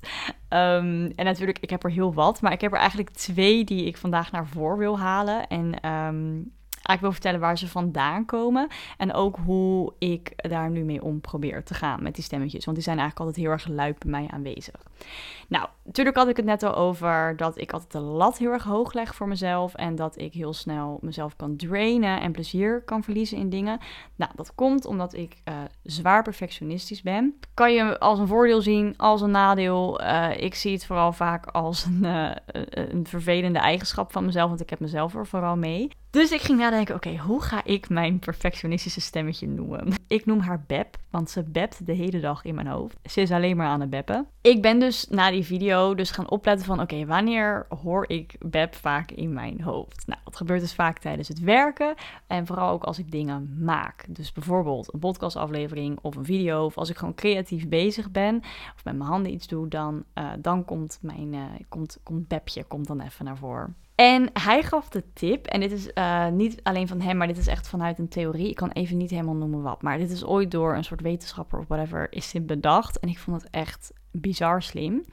Um, 0.49 1.13
en 1.17 1.25
natuurlijk, 1.25 1.59
ik 1.59 1.71
heb 1.71 1.85
er 1.85 1.91
heel 1.91 2.15
wat. 2.15 2.41
Maar 2.41 2.53
ik 2.53 2.61
heb 2.61 2.73
er 2.73 2.79
eigenlijk 2.79 3.11
twee 3.11 3.65
die 3.65 3.85
ik 3.85 3.97
vandaag 3.97 4.33
naar 4.33 4.47
voren 4.47 4.79
wil 4.79 4.99
halen. 4.99 5.47
En 5.47 5.91
um, 5.91 6.53
ik 6.95 7.01
wil 7.01 7.13
vertellen 7.13 7.41
waar 7.41 7.59
ze 7.59 7.69
vandaan 7.69 8.25
komen. 8.25 8.69
En 8.97 9.13
ook 9.13 9.37
hoe 9.45 9.93
ik 9.99 10.33
daar 10.37 10.71
nu 10.71 10.85
mee 10.85 11.03
om 11.03 11.21
probeer 11.21 11.65
te 11.65 11.75
gaan 11.75 12.03
met 12.03 12.15
die 12.15 12.25
stemmetjes. 12.25 12.65
Want 12.65 12.77
die 12.77 12.87
zijn 12.87 12.99
eigenlijk 12.99 13.27
altijd 13.27 13.47
heel 13.47 13.55
erg 13.55 13.69
luid 13.69 13.99
bij 13.99 14.11
mij 14.11 14.29
aanwezig. 14.31 14.83
Nou, 15.49 15.69
natuurlijk 15.85 16.17
had 16.17 16.29
ik 16.29 16.37
het 16.37 16.47
net 16.47 16.63
al 16.63 16.75
over 16.75 17.37
dat 17.37 17.59
ik 17.59 17.73
altijd 17.73 17.93
de 17.93 18.01
lat 18.01 18.39
heel 18.39 18.51
erg 18.51 18.65
hoog 18.65 18.93
leg 18.93 19.15
voor 19.15 19.29
mezelf. 19.29 19.75
En 19.75 19.95
dat 19.95 20.19
ik 20.19 20.33
heel 20.33 20.53
snel 20.53 20.99
mezelf 21.01 21.37
kan 21.37 21.57
drainen 21.57 22.21
en 22.21 22.33
plezier 22.33 22.83
kan 22.83 23.03
verliezen 23.03 23.39
in 23.39 23.51
dingen. 23.51 23.79
Nou, 24.17 24.33
dat 24.35 24.55
komt 24.55 24.87
omdat 24.87 25.15
ik 25.15 25.37
uh, 25.49 25.55
zwaar 25.83 26.23
perfectionistisch 26.23 27.03
ben. 27.03 27.35
Kan 27.55 27.73
je 27.73 27.99
als 27.99 28.19
een 28.19 28.27
voordeel 28.27 28.63
zien, 28.63 28.95
als 28.97 29.21
een 29.21 29.31
nadeel. 29.31 30.03
Uh, 30.03 30.31
ik 30.37 30.55
zie 30.55 30.73
het 30.73 30.87
vooral 30.87 31.13
vaak 31.13 31.47
als 31.47 31.85
een, 31.85 32.01
uh, 32.03 32.31
een 32.71 33.07
vervelende 33.07 33.59
eigenschap 33.59 34.13
van 34.13 34.25
mezelf. 34.25 34.49
Want 34.49 34.61
ik 34.61 34.71
heb 34.71 34.81
mezelf 34.81 35.15
er 35.15 35.27
vooral 35.27 35.57
mee. 35.57 35.89
Dus 36.17 36.33
ik 36.33 36.41
ging 36.41 36.59
nadenken, 36.59 36.95
oké, 36.95 37.17
hoe 37.17 37.43
ga 37.43 37.65
ik 37.65 37.89
mijn 37.89 38.19
perfectionistische 38.19 39.01
stemmetje 39.01 39.49
noemen? 39.49 39.95
Ik 40.07 40.27
noem 40.27 40.41
haar 40.41 40.65
Beb, 40.67 40.97
want 41.11 41.31
ze 41.31 41.43
bebt 41.43 41.87
de 41.87 41.93
hele 41.93 42.21
dag 42.21 42.45
in 42.45 42.55
mijn 42.55 42.67
hoofd. 42.67 42.97
Ze 43.05 43.21
is 43.21 43.31
alleen 43.31 43.57
maar 43.57 43.67
aan 43.67 43.81
het 43.81 43.91
beppen. 43.91 44.27
Ik 44.41 44.63
ben 44.63 44.79
dus 44.79 45.07
na 45.09 45.31
die 45.31 45.45
video 45.45 45.95
dus 45.95 46.11
gaan 46.11 46.31
opletten 46.31 46.67
van, 46.67 46.81
oké, 46.81 47.07
wanneer 47.07 47.67
hoor 47.83 48.09
ik 48.09 48.37
Beb 48.39 48.75
vaak 48.75 49.11
in 49.11 49.33
mijn 49.33 49.63
hoofd? 49.63 50.07
Nou, 50.07 50.21
dat 50.25 50.37
gebeurt 50.37 50.61
dus 50.61 50.75
vaak 50.75 50.99
tijdens 50.99 51.29
het 51.29 51.41
werken 51.41 51.95
en 52.27 52.47
vooral 52.47 52.71
ook 52.71 52.85
als 52.85 52.99
ik 52.99 53.11
dingen 53.11 53.57
maak. 53.61 54.05
Dus 54.09 54.33
bijvoorbeeld 54.33 54.93
een 54.93 55.01
podcastaflevering 55.01 55.99
of 56.03 56.17
een 56.17 56.25
video 56.25 56.65
of 56.65 56.79
als 56.79 56.91
ik 56.91 56.97
gewoon 56.97 57.15
creatief 57.15 57.69
bezig 57.69 58.11
ben 58.11 58.37
of 58.77 58.85
met 58.85 58.97
mijn 58.97 59.11
handen 59.11 59.33
iets 59.33 59.47
doe, 59.47 59.69
dan, 59.69 60.05
uh, 60.15 60.31
dan 60.39 60.65
komt 60.65 60.99
mijn, 61.03 61.33
uh, 61.33 61.45
komt, 61.69 61.99
komt 62.03 62.29
Bebje 62.29 62.65
komt 62.65 62.87
dan 62.87 63.01
even 63.01 63.25
naar 63.25 63.39
voren. 63.39 63.77
En 63.97 64.31
hij 64.33 64.63
gaf 64.63 64.89
de 64.89 65.13
tip, 65.13 65.47
en 65.47 65.61
dit 65.61 65.73
is 65.73 65.91
uh, 65.95 66.29
niet 66.29 66.61
alleen 66.63 66.89
van 66.89 67.01
hem, 67.01 67.17
maar 67.17 67.27
dit 67.27 67.39
is 67.39 67.47
echt 67.47 67.69
vanuit 67.69 67.99
een 67.99 68.09
theorie. 68.09 68.49
Ik 68.49 68.57
kan 68.57 68.71
even 68.71 68.97
niet 68.97 69.11
helemaal 69.11 69.35
noemen 69.35 69.63
wat, 69.63 69.83
maar 69.83 69.99
dit 69.99 70.11
is 70.11 70.25
ooit 70.25 70.51
door 70.51 70.75
een 70.75 70.85
soort 70.85 71.01
wetenschapper 71.01 71.59
of 71.59 71.67
whatever 71.69 72.13
is 72.13 72.31
dit 72.31 72.47
bedacht. 72.47 72.99
En 72.99 73.09
ik 73.09 73.19
vond 73.19 73.43
het 73.43 73.51
echt 73.51 73.93
bizar 74.21 74.63
slim. 74.63 75.05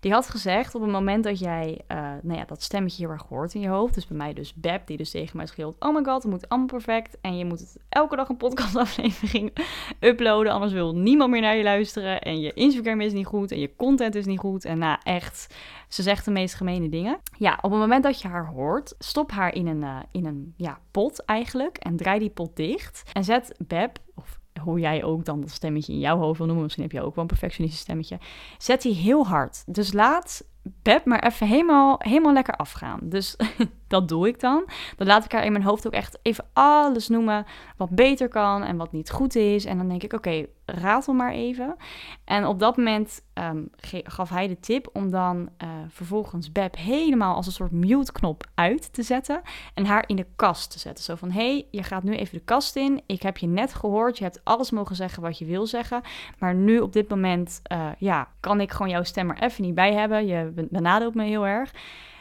Die 0.00 0.12
had 0.12 0.30
gezegd 0.30 0.74
op 0.74 0.80
het 0.80 0.90
moment 0.90 1.24
dat 1.24 1.38
jij 1.38 1.80
uh, 1.88 1.96
nou 2.22 2.38
ja, 2.38 2.44
dat 2.44 2.62
stemmetje 2.62 3.02
heel 3.02 3.12
erg 3.12 3.26
hoort 3.28 3.54
in 3.54 3.60
je 3.60 3.68
hoofd. 3.68 3.94
Dus 3.94 4.06
bij 4.06 4.16
mij 4.16 4.32
dus 4.32 4.54
Beb, 4.54 4.86
die 4.86 4.96
dus 4.96 5.10
tegen 5.10 5.36
mij 5.36 5.46
schreeuwt. 5.46 5.76
Oh 5.78 5.94
my 5.94 6.04
god, 6.04 6.22
het 6.22 6.32
moet 6.32 6.48
allemaal 6.48 6.68
perfect. 6.68 7.16
En 7.20 7.38
je 7.38 7.44
moet 7.44 7.76
elke 7.88 8.16
dag 8.16 8.28
een 8.28 8.36
podcastaflevering 8.36 9.52
uploaden. 10.00 10.52
Anders 10.52 10.72
wil 10.72 10.94
niemand 10.94 11.30
meer 11.30 11.40
naar 11.40 11.56
je 11.56 11.62
luisteren. 11.62 12.20
En 12.20 12.40
je 12.40 12.52
Instagram 12.52 13.00
is 13.00 13.12
niet 13.12 13.26
goed. 13.26 13.52
En 13.52 13.60
je 13.60 13.76
content 13.76 14.14
is 14.14 14.26
niet 14.26 14.38
goed. 14.38 14.64
En 14.64 14.78
nou 14.78 14.98
echt, 15.02 15.54
ze 15.88 16.02
zegt 16.02 16.24
de 16.24 16.30
meest 16.30 16.54
gemene 16.54 16.88
dingen. 16.88 17.18
Ja, 17.38 17.58
op 17.62 17.70
het 17.70 17.80
moment 17.80 18.02
dat 18.02 18.20
je 18.20 18.28
haar 18.28 18.46
hoort, 18.46 18.94
stop 18.98 19.30
haar 19.30 19.54
in 19.54 19.66
een, 19.66 19.82
uh, 19.82 19.98
in 20.12 20.26
een 20.26 20.54
ja, 20.56 20.78
pot 20.90 21.24
eigenlijk. 21.24 21.76
En 21.76 21.96
draai 21.96 22.18
die 22.18 22.30
pot 22.30 22.56
dicht. 22.56 23.02
En 23.12 23.24
zet 23.24 23.54
Beb, 23.58 23.98
of 24.14 24.39
hoe 24.62 24.80
jij 24.80 25.04
ook 25.04 25.24
dan 25.24 25.40
dat 25.40 25.50
stemmetje 25.50 25.92
in 25.92 25.98
jouw 25.98 26.18
hoofd 26.18 26.36
wil 26.36 26.46
noemen. 26.46 26.64
Misschien 26.64 26.84
heb 26.84 26.92
je 26.92 27.02
ook 27.02 27.14
wel 27.14 27.24
een 27.24 27.30
perfectionistisch 27.30 27.80
stemmetje. 27.80 28.18
Zet 28.58 28.82
die 28.82 28.94
heel 28.94 29.26
hard. 29.26 29.62
Dus 29.66 29.92
laat 29.92 30.44
Beb 30.62 31.04
maar 31.04 31.24
even 31.26 31.46
helemaal, 31.46 31.96
helemaal 31.98 32.32
lekker 32.32 32.56
afgaan. 32.56 33.00
Dus 33.02 33.36
dat 33.90 34.08
doe 34.08 34.28
ik 34.28 34.40
dan. 34.40 34.64
Dan 34.96 35.06
laat 35.06 35.24
ik 35.24 35.32
haar 35.32 35.44
in 35.44 35.52
mijn 35.52 35.64
hoofd 35.64 35.86
ook 35.86 35.92
echt 35.92 36.18
even 36.22 36.44
alles 36.52 37.08
noemen 37.08 37.46
wat 37.76 37.90
beter 37.90 38.28
kan 38.28 38.62
en 38.62 38.76
wat 38.76 38.92
niet 38.92 39.10
goed 39.10 39.34
is. 39.34 39.64
En 39.64 39.76
dan 39.76 39.88
denk 39.88 40.02
ik, 40.02 40.12
oké, 40.12 40.28
okay, 40.28 40.48
ratel 40.64 41.14
maar 41.14 41.32
even. 41.32 41.76
En 42.24 42.46
op 42.46 42.58
dat 42.58 42.76
moment 42.76 43.22
um, 43.34 43.70
gaf 44.04 44.28
hij 44.28 44.48
de 44.48 44.60
tip 44.60 44.88
om 44.92 45.10
dan 45.10 45.48
uh, 45.62 45.68
vervolgens 45.88 46.52
Beb 46.52 46.76
helemaal 46.76 47.34
als 47.34 47.46
een 47.46 47.52
soort 47.52 47.70
mute-knop 47.70 48.46
uit 48.54 48.92
te 48.92 49.02
zetten 49.02 49.40
en 49.74 49.86
haar 49.86 50.04
in 50.06 50.16
de 50.16 50.26
kast 50.36 50.70
te 50.70 50.78
zetten. 50.78 51.04
Zo 51.04 51.14
van, 51.14 51.30
hey, 51.30 51.66
je 51.70 51.82
gaat 51.82 52.02
nu 52.02 52.16
even 52.16 52.38
de 52.38 52.44
kast 52.44 52.76
in. 52.76 53.02
Ik 53.06 53.22
heb 53.22 53.38
je 53.38 53.46
net 53.46 53.74
gehoord, 53.74 54.18
je 54.18 54.24
hebt 54.24 54.40
alles 54.44 54.70
mogen 54.70 54.96
zeggen 54.96 55.22
wat 55.22 55.38
je 55.38 55.44
wil 55.44 55.66
zeggen. 55.66 56.00
Maar 56.38 56.54
nu 56.54 56.78
op 56.80 56.92
dit 56.92 57.08
moment, 57.08 57.60
uh, 57.72 57.88
ja, 57.98 58.28
kan 58.40 58.60
ik 58.60 58.70
gewoon 58.70 58.90
jouw 58.90 59.04
stem 59.04 59.30
er 59.30 59.42
even 59.42 59.64
niet 59.64 59.74
bij 59.74 59.92
hebben. 59.92 60.26
Je 60.26 60.68
benadeelt 60.70 61.14
me 61.14 61.24
heel 61.24 61.46
erg. 61.46 61.72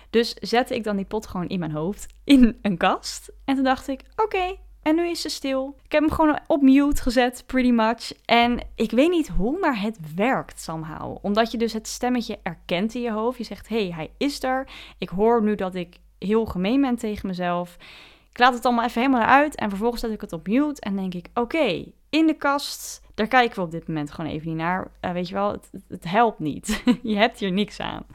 Dus 0.10 0.34
zette 0.34 0.76
ik 0.76 0.84
dan 0.84 0.96
die 0.96 1.06
pot 1.06 1.28
gewoon 1.28 1.48
in 1.48 1.60
mijn 1.60 1.72
hoofd 1.72 2.14
in 2.24 2.58
een 2.62 2.78
kast. 2.78 3.32
En 3.46 3.56
toen 3.56 3.64
dacht 3.64 3.88
ik, 3.88 4.02
oké, 4.16 4.56
en 4.82 4.96
nu 4.96 5.10
is 5.10 5.22
ze 5.22 5.30
stil. 5.30 5.76
Ik 5.84 5.92
heb 5.92 6.02
hem 6.02 6.12
gewoon 6.12 6.40
op 6.48 6.62
mute 6.62 7.02
gezet, 7.02 7.44
pretty 7.46 7.72
much. 7.72 8.12
En 8.26 8.60
ik 8.76 8.92
weet 8.92 9.10
niet 9.10 9.28
hoe, 9.28 9.60
maar 9.60 9.82
het 9.82 9.98
werkt 10.16 10.62
somehow. 10.62 11.18
Omdat 11.22 11.52
je 11.52 11.58
dus 11.58 11.74
het 11.74 11.88
stemmetje 11.88 12.40
erkent 12.44 12.96
in 12.96 13.02
je 13.02 13.12
hoofd. 13.12 13.38
Je 13.38 13.44
zegt, 13.44 13.68
hé, 13.68 13.84
hey, 13.84 13.94
hij 13.96 14.12
is 14.18 14.44
er. 14.44 14.68
Ik 14.98 15.10
hoor 15.10 15.44
nu 15.44 15.56
dat 15.56 15.76
ik 15.76 15.98
heel 16.20 16.46
gemeen 16.46 16.82
ben 16.82 16.96
tegen 16.96 17.28
mezelf. 17.28 17.78
Ik 18.32 18.40
laat 18.40 18.54
het 18.54 18.66
allemaal 18.66 18.86
even 18.86 19.02
helemaal 19.02 19.28
uit. 19.28 19.56
En 19.56 19.70
vervolgens 19.70 20.02
zet 20.02 20.12
ik 20.12 20.22
het 20.22 20.34
op 20.34 20.48
mute 20.48 20.82
en 20.82 20.96
denk 20.96 21.14
ik, 21.14 21.28
oké, 21.34 21.86
in 22.10 22.28
de 22.28 22.36
kast. 22.38 23.02
Daar 23.14 23.28
kijken 23.28 23.56
we 23.56 23.62
op 23.62 23.72
dit 23.72 23.88
moment 23.88 24.12
gewoon 24.12 24.32
even 24.32 24.48
niet 24.48 24.58
naar. 24.58 24.92
Uh, 25.02 25.12
weet 25.12 25.28
je 25.28 25.34
wel, 25.34 25.52
het, 25.52 25.70
het 25.88 26.04
helpt 26.04 26.40
niet. 26.40 26.84
je 27.02 27.16
hebt 27.16 27.40
hier 27.40 27.52
niks 27.52 27.80
aan. 27.80 28.06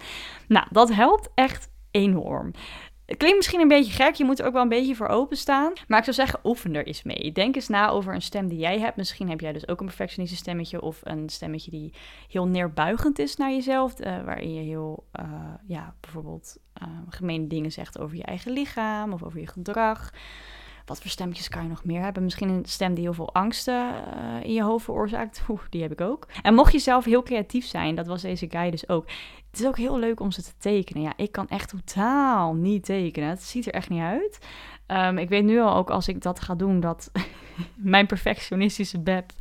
Nou, 0.49 0.67
dat 0.71 0.93
helpt 0.93 1.29
echt 1.35 1.69
enorm. 1.95 2.53
Het 3.07 3.17
klinkt 3.17 3.37
misschien 3.37 3.61
een 3.61 3.69
beetje 3.69 3.93
gek, 3.93 4.15
je 4.15 4.25
moet 4.25 4.39
er 4.39 4.47
ook 4.47 4.53
wel 4.53 4.63
een 4.63 4.69
beetje 4.69 4.95
voor 4.95 5.09
openstaan. 5.09 5.73
Maar 5.89 5.99
ik 5.99 6.05
zou 6.05 6.17
zeggen, 6.17 6.41
oefen 6.45 6.75
er 6.75 6.87
eens 6.87 7.03
mee. 7.03 7.33
Denk 7.33 7.55
eens 7.55 7.69
na 7.69 7.89
over 7.89 8.15
een 8.15 8.23
stem 8.23 8.49
die 8.49 8.59
jij 8.59 8.79
hebt. 8.79 8.97
Misschien 8.97 9.29
heb 9.29 9.41
jij 9.41 9.53
dus 9.53 9.69
ook 9.69 9.81
een 9.81 9.87
perfectionistisch 9.87 10.39
stemmetje 10.39 10.83
of 10.83 11.01
een 11.03 11.29
stemmetje 11.29 11.71
die 11.71 11.93
heel 12.29 12.47
neerbuigend 12.47 13.19
is 13.19 13.37
naar 13.37 13.51
jezelf. 13.51 14.01
Uh, 14.01 14.25
waarin 14.25 14.55
je 14.55 14.61
heel, 14.61 15.07
uh, 15.21 15.55
ja, 15.67 15.95
bijvoorbeeld 16.01 16.59
uh, 16.83 16.89
gemene 17.09 17.47
dingen 17.47 17.73
zegt 17.73 17.99
over 17.99 18.17
je 18.17 18.25
eigen 18.25 18.53
lichaam 18.53 19.13
of 19.13 19.23
over 19.23 19.41
je 19.41 19.47
gedrag. 19.47 20.13
Wat 20.85 21.01
voor 21.01 21.11
stemmetjes 21.11 21.49
kan 21.49 21.63
je 21.63 21.69
nog 21.69 21.85
meer 21.85 22.01
hebben? 22.01 22.25
Misschien 22.25 22.49
een 22.49 22.65
stem 22.65 22.95
die 22.95 23.05
heel 23.05 23.13
veel 23.13 23.35
angsten 23.35 23.95
uh, 23.95 24.45
in 24.45 24.53
je 24.53 24.63
hoofd 24.63 24.85
veroorzaakt. 24.85 25.43
Oeh, 25.49 25.61
die 25.71 25.83
heb 25.83 25.93
ik 25.93 26.01
ook. 26.01 26.27
En 26.43 26.55
mocht 26.55 26.73
je 26.73 26.79
zelf 26.79 27.05
heel 27.05 27.23
creatief 27.23 27.67
zijn, 27.67 27.95
dat 27.95 28.07
was 28.07 28.23
deze 28.23 28.47
guy 28.51 28.71
dus 28.71 28.89
ook. 28.89 29.07
Het 29.51 29.61
is 29.61 29.67
ook 29.67 29.77
heel 29.77 29.99
leuk 29.99 30.21
om 30.21 30.31
ze 30.31 30.43
te 30.43 30.53
tekenen. 30.59 31.03
Ja, 31.03 31.13
ik 31.17 31.33
kan 31.33 31.49
echt 31.49 31.69
totaal 31.69 32.55
niet 32.55 32.85
tekenen. 32.85 33.29
Het 33.29 33.43
ziet 33.43 33.67
er 33.67 33.73
echt 33.73 33.89
niet 33.89 34.03
uit. 34.03 34.39
Um, 34.87 35.19
ik 35.19 35.29
weet 35.29 35.45
nu 35.45 35.61
al 35.61 35.75
ook 35.75 35.91
als 35.91 36.09
ik 36.09 36.23
dat 36.23 36.41
ga 36.41 36.55
doen, 36.55 36.81
dat 36.81 37.11
mijn 37.75 38.07
perfectionistische 38.07 39.01
beb 39.01 39.33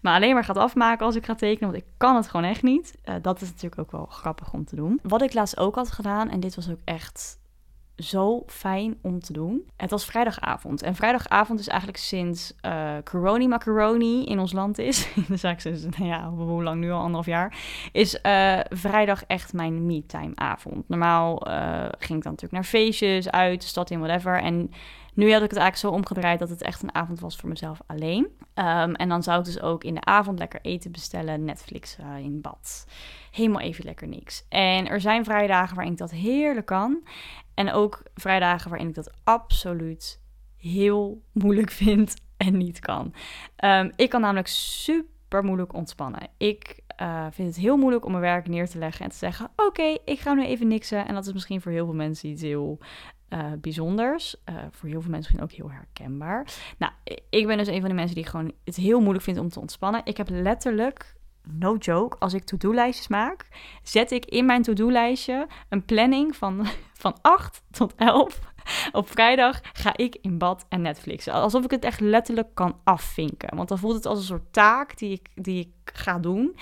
me 0.00 0.10
alleen 0.10 0.34
maar 0.34 0.44
gaat 0.44 0.56
afmaken 0.56 1.06
als 1.06 1.16
ik 1.16 1.24
ga 1.24 1.34
tekenen. 1.34 1.70
Want 1.70 1.82
ik 1.82 1.88
kan 1.96 2.16
het 2.16 2.28
gewoon 2.28 2.46
echt 2.46 2.62
niet. 2.62 2.98
Uh, 3.04 3.14
dat 3.22 3.40
is 3.40 3.48
natuurlijk 3.48 3.80
ook 3.80 3.92
wel 3.92 4.06
grappig 4.06 4.52
om 4.52 4.64
te 4.64 4.76
doen. 4.76 5.00
Wat 5.02 5.22
ik 5.22 5.34
laatst 5.34 5.58
ook 5.58 5.74
had 5.74 5.90
gedaan, 5.90 6.30
en 6.30 6.40
dit 6.40 6.54
was 6.54 6.70
ook 6.70 6.80
echt 6.84 7.38
zo 7.98 8.42
fijn 8.46 8.98
om 9.02 9.20
te 9.20 9.32
doen. 9.32 9.62
Het 9.76 9.90
was 9.90 10.04
vrijdagavond. 10.04 10.82
En 10.82 10.94
vrijdagavond 10.94 11.60
is 11.60 11.68
eigenlijk 11.68 11.98
sinds 11.98 12.52
uh, 12.66 12.92
Coroni 13.04 13.48
Macaroni 13.48 14.24
in 14.24 14.38
ons 14.38 14.52
land 14.52 14.78
is. 14.78 15.08
dus 15.28 15.42
eigenlijk 15.42 15.60
sinds, 15.60 15.98
nou 15.98 16.10
ja, 16.10 16.30
hoe 16.30 16.62
lang 16.62 16.80
nu 16.80 16.90
al, 16.90 16.98
anderhalf 16.98 17.26
jaar. 17.26 17.58
Is 17.92 18.18
uh, 18.22 18.60
vrijdag 18.68 19.24
echt 19.24 19.52
mijn 19.52 19.86
me-time 19.86 20.32
avond. 20.34 20.88
Normaal 20.88 21.48
uh, 21.48 21.80
ging 21.80 22.18
ik 22.18 22.22
dan 22.22 22.32
natuurlijk 22.32 22.52
naar 22.52 22.64
feestjes, 22.64 23.30
uit, 23.30 23.60
de 23.60 23.66
stad 23.66 23.90
in, 23.90 24.00
whatever. 24.00 24.42
En 24.42 24.70
nu 25.14 25.32
had 25.32 25.42
ik 25.42 25.50
het 25.50 25.58
eigenlijk 25.58 25.76
zo 25.76 25.90
omgedraaid 25.90 26.38
dat 26.38 26.48
het 26.48 26.62
echt 26.62 26.82
een 26.82 26.94
avond 26.94 27.20
was 27.20 27.36
voor 27.36 27.48
mezelf 27.48 27.80
alleen. 27.86 28.24
Um, 28.54 28.94
en 28.94 29.08
dan 29.08 29.22
zou 29.22 29.38
ik 29.38 29.44
dus 29.44 29.60
ook 29.60 29.84
in 29.84 29.94
de 29.94 30.04
avond 30.04 30.38
lekker 30.38 30.60
eten 30.62 30.92
bestellen, 30.92 31.44
Netflix 31.44 31.96
in 32.22 32.40
bad. 32.40 32.86
Helemaal 33.30 33.60
even 33.60 33.84
lekker 33.84 34.08
niks. 34.08 34.44
En 34.48 34.88
er 34.88 35.00
zijn 35.00 35.24
vrijdagen 35.24 35.74
waarin 35.74 35.92
ik 35.92 35.98
dat 35.98 36.10
heerlijk 36.10 36.66
kan. 36.66 37.02
En 37.58 37.72
ook 37.72 38.02
vrijdagen 38.14 38.70
waarin 38.70 38.88
ik 38.88 38.94
dat 38.94 39.12
absoluut 39.24 40.20
heel 40.56 41.22
moeilijk 41.32 41.70
vind 41.70 42.14
en 42.36 42.56
niet 42.56 42.78
kan. 42.78 43.14
Um, 43.64 43.92
ik 43.96 44.10
kan 44.10 44.20
namelijk 44.20 44.46
super 44.46 45.44
moeilijk 45.44 45.72
ontspannen. 45.72 46.28
Ik 46.36 46.80
uh, 47.00 47.26
vind 47.30 47.48
het 47.48 47.56
heel 47.56 47.76
moeilijk 47.76 48.04
om 48.04 48.10
mijn 48.10 48.22
werk 48.22 48.48
neer 48.48 48.68
te 48.68 48.78
leggen 48.78 49.04
en 49.04 49.10
te 49.10 49.16
zeggen: 49.16 49.50
Oké, 49.56 49.96
ik 50.04 50.20
ga 50.20 50.34
nu 50.34 50.44
even 50.44 50.68
niksen. 50.68 51.06
En 51.06 51.14
dat 51.14 51.26
is 51.26 51.32
misschien 51.32 51.60
voor 51.60 51.72
heel 51.72 51.84
veel 51.84 51.94
mensen 51.94 52.28
iets 52.28 52.42
heel 52.42 52.78
uh, 53.28 53.52
bijzonders. 53.60 54.36
Uh, 54.48 54.54
voor 54.70 54.88
heel 54.88 55.00
veel 55.00 55.10
mensen 55.10 55.32
misschien 55.36 55.42
ook 55.42 55.52
heel 55.52 55.70
herkenbaar. 55.70 56.46
Nou, 56.78 56.92
ik 57.30 57.46
ben 57.46 57.58
dus 57.58 57.68
een 57.68 57.80
van 57.80 57.88
de 57.88 57.94
mensen 57.94 58.14
die 58.14 58.26
gewoon 58.26 58.52
het 58.64 58.76
heel 58.76 59.00
moeilijk 59.00 59.24
vindt 59.24 59.40
om 59.40 59.48
te 59.48 59.60
ontspannen. 59.60 60.00
Ik 60.04 60.16
heb 60.16 60.28
letterlijk, 60.30 61.14
no 61.42 61.76
joke, 61.76 62.18
als 62.18 62.34
ik 62.34 62.44
to-do-lijstjes 62.44 63.08
maak, 63.08 63.48
zet 63.82 64.10
ik 64.10 64.24
in 64.24 64.46
mijn 64.46 64.62
to-do-lijstje 64.62 65.46
een 65.68 65.84
planning 65.84 66.36
van, 66.36 66.66
van 66.98 67.16
8 67.20 67.62
tot 67.70 67.94
11. 67.96 68.40
Op 68.92 69.10
vrijdag 69.10 69.60
ga 69.72 69.96
ik 69.96 70.18
in 70.20 70.38
bad 70.38 70.66
en 70.68 70.82
Netflixen. 70.82 71.32
Alsof 71.32 71.64
ik 71.64 71.70
het 71.70 71.84
echt 71.84 72.00
letterlijk 72.00 72.54
kan 72.54 72.76
afvinken. 72.84 73.56
Want 73.56 73.68
dan 73.68 73.78
voelt 73.78 73.94
het 73.94 74.06
als 74.06 74.18
een 74.18 74.24
soort 74.24 74.52
taak 74.52 74.98
die 74.98 75.12
ik, 75.12 75.28
die 75.34 75.60
ik 75.60 75.92
ga 75.92 76.18
doen. 76.18 76.56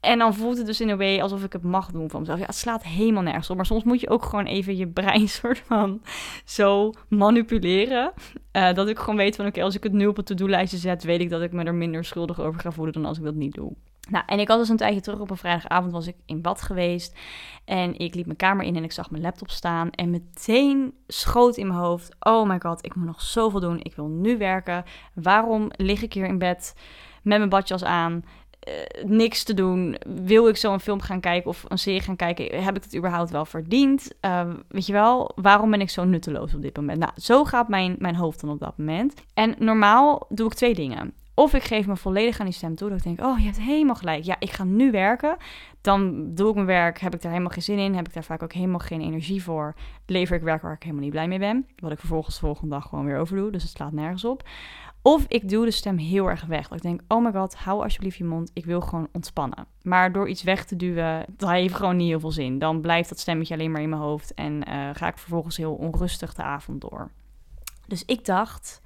En 0.00 0.18
dan 0.18 0.34
voelt 0.34 0.56
het 0.56 0.66
dus 0.66 0.80
in 0.80 0.88
een 0.88 0.98
way 0.98 1.20
alsof 1.20 1.44
ik 1.44 1.52
het 1.52 1.62
mag 1.62 1.90
doen 1.90 2.10
van 2.10 2.20
mezelf. 2.20 2.38
Ja, 2.38 2.46
het 2.46 2.54
slaat 2.54 2.84
helemaal 2.84 3.22
nergens 3.22 3.50
op. 3.50 3.56
Maar 3.56 3.66
soms 3.66 3.84
moet 3.84 4.00
je 4.00 4.10
ook 4.10 4.24
gewoon 4.24 4.46
even 4.46 4.76
je 4.76 4.88
brein 4.88 5.28
soort 5.38 5.58
van 5.58 6.02
zo 6.44 6.92
manipuleren. 7.08 8.12
Uh, 8.52 8.72
dat 8.72 8.88
ik 8.88 8.98
gewoon 8.98 9.16
weet 9.16 9.36
van 9.36 9.46
oké, 9.46 9.62
als 9.62 9.74
ik 9.74 9.82
het 9.82 9.92
nu 9.92 10.06
op 10.06 10.16
het 10.16 10.26
to-do-lijstje 10.26 10.78
zet, 10.78 11.04
weet 11.04 11.20
ik 11.20 11.30
dat 11.30 11.42
ik 11.42 11.52
me 11.52 11.64
er 11.64 11.74
minder 11.74 12.04
schuldig 12.04 12.40
over 12.40 12.60
ga 12.60 12.70
voelen 12.70 12.94
dan 12.94 13.04
als 13.04 13.18
ik 13.18 13.24
dat 13.24 13.34
niet 13.34 13.54
doe. 13.54 13.72
Nou, 14.08 14.24
en 14.26 14.38
ik 14.38 14.48
had 14.48 14.58
dus 14.58 14.68
een 14.68 14.76
tijdje 14.76 15.00
terug 15.00 15.20
op 15.20 15.30
een 15.30 15.36
vrijdagavond 15.36 15.92
was 15.92 16.06
ik 16.06 16.16
in 16.26 16.42
bad 16.42 16.62
geweest. 16.62 17.18
En 17.64 17.98
ik 17.98 18.14
liep 18.14 18.26
mijn 18.26 18.38
kamer 18.38 18.64
in 18.64 18.76
en 18.76 18.84
ik 18.84 18.92
zag 18.92 19.10
mijn 19.10 19.22
laptop 19.22 19.50
staan. 19.50 19.90
En 19.90 20.10
meteen 20.10 20.94
schoot 21.06 21.56
in 21.56 21.66
mijn 21.66 21.78
hoofd: 21.78 22.16
Oh 22.18 22.48
my 22.48 22.60
god, 22.60 22.84
ik 22.84 22.94
moet 22.94 23.06
nog 23.06 23.22
zoveel 23.22 23.60
doen. 23.60 23.80
Ik 23.82 23.96
wil 23.96 24.08
nu 24.08 24.38
werken. 24.38 24.84
Waarom 25.14 25.70
lig 25.76 26.02
ik 26.02 26.12
hier 26.12 26.26
in 26.26 26.38
bed 26.38 26.74
met 27.22 27.38
mijn 27.38 27.50
badjas 27.50 27.84
aan? 27.84 28.24
uh, 28.68 29.04
niks 29.04 29.44
te 29.44 29.54
doen. 29.54 29.96
Wil 30.24 30.48
ik 30.48 30.56
zo 30.56 30.72
een 30.72 30.80
film 30.80 31.00
gaan 31.00 31.20
kijken 31.20 31.50
of 31.50 31.64
een 31.68 31.78
serie 31.78 32.00
gaan 32.00 32.16
kijken? 32.16 32.64
Heb 32.64 32.76
ik 32.76 32.82
het 32.82 32.96
überhaupt 32.96 33.30
wel 33.30 33.44
verdiend? 33.44 34.10
Uh, 34.20 34.48
weet 34.68 34.86
je 34.86 34.92
wel, 34.92 35.32
waarom 35.34 35.70
ben 35.70 35.80
ik 35.80 35.90
zo 35.90 36.04
nutteloos 36.04 36.54
op 36.54 36.62
dit 36.62 36.76
moment? 36.76 36.98
Nou, 36.98 37.12
zo 37.16 37.44
gaat 37.44 37.68
mijn, 37.68 37.96
mijn 37.98 38.16
hoofd 38.16 38.40
dan 38.40 38.50
op 38.50 38.60
dat 38.60 38.78
moment. 38.78 39.14
En 39.34 39.54
normaal 39.58 40.26
doe 40.28 40.46
ik 40.46 40.54
twee 40.54 40.74
dingen. 40.74 41.14
Of 41.38 41.54
ik 41.54 41.62
geef 41.62 41.86
me 41.86 41.96
volledig 41.96 42.38
aan 42.40 42.46
die 42.46 42.54
stem 42.54 42.74
toe. 42.74 42.88
Dat 42.88 42.98
ik 42.98 43.04
denk, 43.04 43.20
oh, 43.20 43.38
je 43.38 43.44
hebt 43.44 43.60
helemaal 43.60 43.94
gelijk. 43.94 44.24
Ja, 44.24 44.36
ik 44.38 44.50
ga 44.50 44.64
nu 44.64 44.90
werken. 44.90 45.36
Dan 45.80 46.34
doe 46.34 46.48
ik 46.48 46.54
mijn 46.54 46.66
werk. 46.66 46.98
Heb 46.98 47.14
ik 47.14 47.22
daar 47.22 47.30
helemaal 47.30 47.52
geen 47.52 47.62
zin 47.62 47.78
in. 47.78 47.94
Heb 47.94 48.08
ik 48.08 48.14
daar 48.14 48.24
vaak 48.24 48.42
ook 48.42 48.52
helemaal 48.52 48.78
geen 48.78 49.00
energie 49.00 49.42
voor. 49.42 49.74
Lever 50.06 50.36
ik 50.36 50.42
werk 50.42 50.62
waar 50.62 50.72
ik 50.72 50.82
helemaal 50.82 51.02
niet 51.02 51.12
blij 51.12 51.28
mee 51.28 51.38
ben. 51.38 51.66
Wat 51.76 51.92
ik 51.92 51.98
vervolgens 51.98 52.34
de 52.34 52.40
volgende 52.40 52.74
dag 52.74 52.88
gewoon 52.88 53.04
weer 53.04 53.18
overdoe. 53.18 53.50
Dus 53.50 53.62
het 53.62 53.72
slaat 53.72 53.92
nergens 53.92 54.24
op. 54.24 54.48
Of 55.02 55.24
ik 55.28 55.48
doe 55.48 55.64
de 55.64 55.70
stem 55.70 55.96
heel 55.96 56.28
erg 56.28 56.44
weg. 56.44 56.68
Dat 56.68 56.76
ik 56.76 56.82
denk, 56.82 57.00
oh 57.08 57.24
my 57.24 57.32
god, 57.32 57.54
hou 57.54 57.82
alsjeblieft 57.82 58.16
je 58.16 58.24
mond. 58.24 58.50
Ik 58.54 58.64
wil 58.64 58.80
gewoon 58.80 59.08
ontspannen. 59.12 59.66
Maar 59.82 60.12
door 60.12 60.28
iets 60.28 60.42
weg 60.42 60.64
te 60.64 60.76
duwen, 60.76 61.24
dat 61.36 61.50
heeft 61.50 61.74
gewoon 61.74 61.96
niet 61.96 62.08
heel 62.08 62.20
veel 62.20 62.30
zin. 62.30 62.58
Dan 62.58 62.80
blijft 62.80 63.08
dat 63.08 63.18
stemmetje 63.18 63.54
alleen 63.54 63.70
maar 63.70 63.82
in 63.82 63.88
mijn 63.88 64.02
hoofd. 64.02 64.34
En 64.34 64.52
uh, 64.68 64.88
ga 64.92 65.08
ik 65.08 65.18
vervolgens 65.18 65.56
heel 65.56 65.74
onrustig 65.74 66.34
de 66.34 66.42
avond 66.42 66.80
door. 66.80 67.10
Dus 67.86 68.04
ik 68.04 68.24
dacht, 68.24 68.80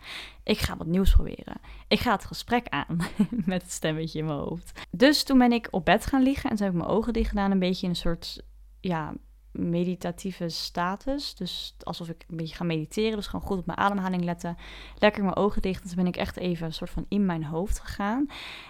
ik 0.50 0.58
ga 0.58 0.76
wat 0.76 0.86
nieuws 0.86 1.12
proberen. 1.12 1.60
Ik 1.88 2.00
ga 2.00 2.12
het 2.12 2.24
gesprek 2.24 2.68
aan 2.68 2.98
met 3.52 3.62
het 3.62 3.72
stemmetje 3.72 4.18
in 4.18 4.24
mijn 4.24 4.38
hoofd. 4.38 4.86
Dus 4.90 5.22
toen 5.22 5.38
ben 5.38 5.52
ik 5.52 5.68
op 5.70 5.84
bed 5.84 6.06
gaan 6.06 6.22
liggen 6.22 6.50
en 6.50 6.56
toen 6.56 6.66
heb 6.66 6.74
ik 6.74 6.80
mijn 6.80 6.92
ogen 6.94 7.12
dicht 7.12 7.28
gedaan. 7.28 7.50
Een 7.50 7.58
beetje 7.58 7.82
in 7.82 7.90
een 7.90 7.96
soort 7.96 8.42
ja, 8.80 9.14
meditatieve 9.52 10.48
status. 10.48 11.34
Dus 11.34 11.76
alsof 11.82 12.08
ik 12.08 12.24
een 12.28 12.36
beetje 12.36 12.54
ga 12.54 12.64
mediteren. 12.64 13.16
Dus 13.16 13.26
gewoon 13.26 13.46
goed 13.46 13.58
op 13.58 13.66
mijn 13.66 13.78
ademhaling 13.78 14.24
letten. 14.24 14.56
Lekker 14.98 15.22
mijn 15.22 15.36
ogen 15.36 15.62
dicht. 15.62 15.82
En 15.82 15.88
toen 15.88 15.96
ben 15.96 16.06
ik 16.06 16.16
echt 16.16 16.36
even 16.36 16.66
een 16.66 16.72
soort 16.72 16.90
van 16.90 17.06
in 17.08 17.26
mijn 17.26 17.44
hoofd 17.44 17.78
gegaan. 17.78 18.26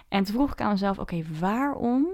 En 0.07 0.23
toen 0.23 0.35
vroeg 0.35 0.51
ik 0.51 0.61
aan 0.61 0.71
mezelf, 0.71 0.99
oké, 0.99 1.23
waarom 1.39 2.07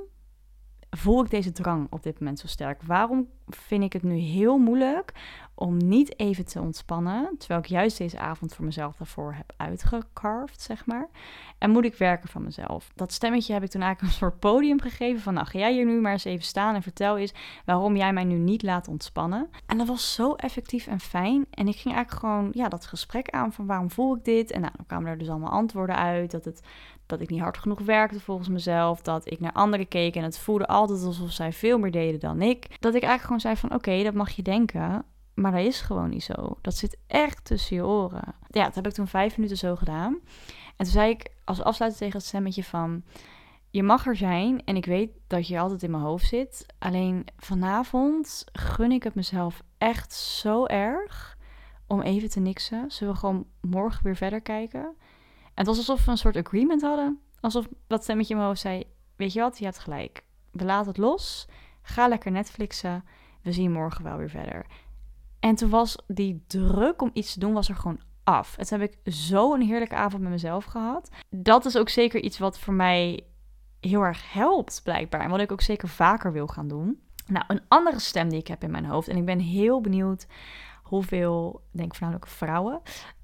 voel 0.89 1.23
ik 1.23 1.29
deze 1.29 1.51
drang 1.51 1.87
op 1.89 2.03
dit 2.03 2.19
moment 2.19 2.39
zo 2.39 2.47
sterk? 2.47 2.81
Waarom 2.83 3.27
vind 3.47 3.83
ik 3.83 3.93
het 3.93 4.03
nu 4.03 4.15
heel 4.15 4.57
moeilijk 4.57 5.13
om 5.55 5.77
niet 5.77 6.19
even 6.19 6.45
te 6.45 6.61
ontspannen, 6.61 7.35
terwijl 7.37 7.59
ik 7.59 7.65
juist 7.65 7.97
deze 7.97 8.19
avond 8.19 8.53
voor 8.53 8.65
mezelf 8.65 8.95
daarvoor 8.95 9.33
heb 9.33 9.53
uitgecarved, 9.57 10.61
zeg 10.61 10.85
maar. 10.85 11.09
En 11.57 11.69
moet 11.69 11.85
ik 11.85 11.95
werken 11.95 12.29
van 12.29 12.43
mezelf? 12.43 12.91
Dat 12.95 13.13
stemmetje 13.13 13.53
heb 13.53 13.63
ik 13.63 13.69
toen 13.69 13.81
eigenlijk 13.81 14.11
een 14.13 14.19
soort 14.19 14.39
podium 14.39 14.81
gegeven 14.81 15.21
van, 15.21 15.33
nou 15.33 15.47
ga 15.47 15.59
jij 15.59 15.73
hier 15.73 15.85
nu 15.85 16.01
maar 16.01 16.11
eens 16.11 16.23
even 16.23 16.45
staan 16.45 16.75
en 16.75 16.81
vertel 16.81 17.17
eens 17.17 17.33
waarom 17.65 17.95
jij 17.95 18.13
mij 18.13 18.23
nu 18.23 18.37
niet 18.37 18.63
laat 18.63 18.87
ontspannen. 18.87 19.49
En 19.65 19.77
dat 19.77 19.87
was 19.87 20.13
zo 20.13 20.33
effectief 20.33 20.87
en 20.87 20.99
fijn. 20.99 21.45
En 21.49 21.67
ik 21.67 21.75
ging 21.75 21.95
eigenlijk 21.95 22.25
gewoon, 22.25 22.49
ja, 22.51 22.69
dat 22.69 22.85
gesprek 22.85 23.29
aan 23.29 23.53
van 23.53 23.65
waarom 23.65 23.91
voel 23.91 24.15
ik 24.15 24.23
dit? 24.23 24.51
En 24.51 24.61
nou, 24.61 24.73
dan 24.75 24.85
kwamen 24.85 25.11
er 25.11 25.17
dus 25.17 25.29
allemaal 25.29 25.51
antwoorden 25.51 25.95
uit, 25.95 26.31
dat 26.31 26.45
het 26.45 26.61
dat 27.07 27.21
ik 27.21 27.29
niet 27.29 27.41
hard 27.41 27.57
genoeg 27.57 27.79
werkte 27.79 28.19
volgens 28.19 28.47
mezelf. 28.47 29.01
Dat 29.01 29.31
ik 29.31 29.39
naar 29.39 29.51
anderen 29.51 29.87
keek 29.87 30.15
en 30.15 30.23
het 30.23 30.39
voelde 30.39 30.67
altijd 30.67 31.03
alsof 31.03 31.31
zij 31.31 31.53
veel 31.53 31.79
meer 31.79 31.91
deden 31.91 32.19
dan 32.19 32.41
ik. 32.41 32.67
Dat 32.79 32.95
ik 32.95 33.03
eigenlijk 33.03 33.21
gewoon 33.21 33.39
zei 33.39 33.55
van 33.55 33.73
oké, 33.73 34.03
dat 34.03 34.13
mag 34.13 34.29
je 34.29 34.41
denken. 34.41 35.05
Maar 35.33 35.51
dat 35.51 35.65
is 35.65 35.81
gewoon 35.81 36.09
niet 36.09 36.23
zo. 36.23 36.57
Dat 36.61 36.75
zit 36.75 36.97
echt 37.07 37.45
tussen 37.45 37.75
je 37.75 37.85
oren. 37.85 38.35
Ja, 38.47 38.63
dat 38.63 38.75
heb 38.75 38.87
ik 38.87 38.93
toen 38.93 39.07
vijf 39.07 39.37
minuten 39.37 39.57
zo 39.57 39.75
gedaan. 39.75 40.13
En 40.77 40.85
toen 40.85 40.93
zei 40.93 41.09
ik 41.09 41.31
als 41.43 41.61
afsluiter 41.61 41.99
tegen 41.99 42.17
het 42.17 42.27
stemmetje 42.27 42.63
van... 42.63 43.03
Je 43.69 43.83
mag 43.83 44.05
er 44.05 44.15
zijn 44.15 44.63
en 44.65 44.75
ik 44.75 44.85
weet 44.85 45.11
dat 45.27 45.47
je 45.47 45.59
altijd 45.59 45.83
in 45.83 45.91
mijn 45.91 46.03
hoofd 46.03 46.27
zit. 46.27 46.65
Alleen 46.79 47.25
vanavond 47.37 48.45
gun 48.51 48.91
ik 48.91 49.03
het 49.03 49.15
mezelf 49.15 49.63
echt 49.77 50.13
zo 50.13 50.65
erg 50.65 51.37
om 51.87 52.01
even 52.01 52.29
te 52.29 52.39
niksen. 52.39 52.91
Zullen 52.91 53.13
we 53.13 53.19
gewoon 53.19 53.45
morgen 53.61 54.03
weer 54.03 54.15
verder 54.15 54.41
kijken? 54.41 54.95
Het 55.57 55.65
was 55.65 55.77
alsof 55.77 56.05
we 56.05 56.11
een 56.11 56.17
soort 56.17 56.35
agreement 56.35 56.81
hadden. 56.81 57.19
Alsof 57.39 57.67
dat 57.87 58.03
stemmetje 58.03 58.29
in 58.29 58.35
mijn 58.35 58.49
hoofd 58.49 58.61
zei... 58.61 58.83
Weet 59.15 59.33
je 59.33 59.39
wat, 59.39 59.57
je 59.57 59.63
hebt 59.65 59.79
gelijk. 59.79 60.23
We 60.51 60.65
laten 60.65 60.87
het 60.87 60.97
los. 60.97 61.47
Ga 61.81 62.07
lekker 62.07 62.31
Netflixen. 62.31 63.03
We 63.41 63.51
zien 63.51 63.71
morgen 63.71 64.03
wel 64.03 64.17
weer 64.17 64.29
verder. 64.29 64.65
En 65.39 65.55
toen 65.55 65.69
was 65.69 65.97
die 66.07 66.43
druk 66.47 67.01
om 67.01 67.09
iets 67.13 67.33
te 67.33 67.39
doen, 67.39 67.53
was 67.53 67.69
er 67.69 67.75
gewoon 67.75 67.99
af. 68.23 68.55
Het 68.55 68.69
heb 68.69 68.81
ik 68.81 69.13
zo 69.13 69.53
een 69.53 69.61
heerlijke 69.61 69.95
avond 69.95 70.21
met 70.21 70.31
mezelf 70.31 70.65
gehad. 70.65 71.09
Dat 71.29 71.65
is 71.65 71.77
ook 71.77 71.89
zeker 71.89 72.21
iets 72.21 72.37
wat 72.37 72.59
voor 72.59 72.73
mij 72.73 73.23
heel 73.79 74.01
erg 74.01 74.33
helpt, 74.33 74.81
blijkbaar. 74.83 75.21
En 75.21 75.29
wat 75.29 75.39
ik 75.39 75.51
ook 75.51 75.61
zeker 75.61 75.87
vaker 75.87 76.31
wil 76.31 76.47
gaan 76.47 76.67
doen. 76.67 77.01
Nou, 77.27 77.45
een 77.47 77.61
andere 77.67 77.99
stem 77.99 78.29
die 78.29 78.39
ik 78.39 78.47
heb 78.47 78.63
in 78.63 78.71
mijn 78.71 78.85
hoofd. 78.85 79.07
En 79.07 79.17
ik 79.17 79.25
ben 79.25 79.39
heel 79.39 79.81
benieuwd 79.81 80.27
hoeveel, 80.87 81.61
denk 81.71 81.95
voornamelijk 81.95 82.27
vrouwen, 82.27 82.81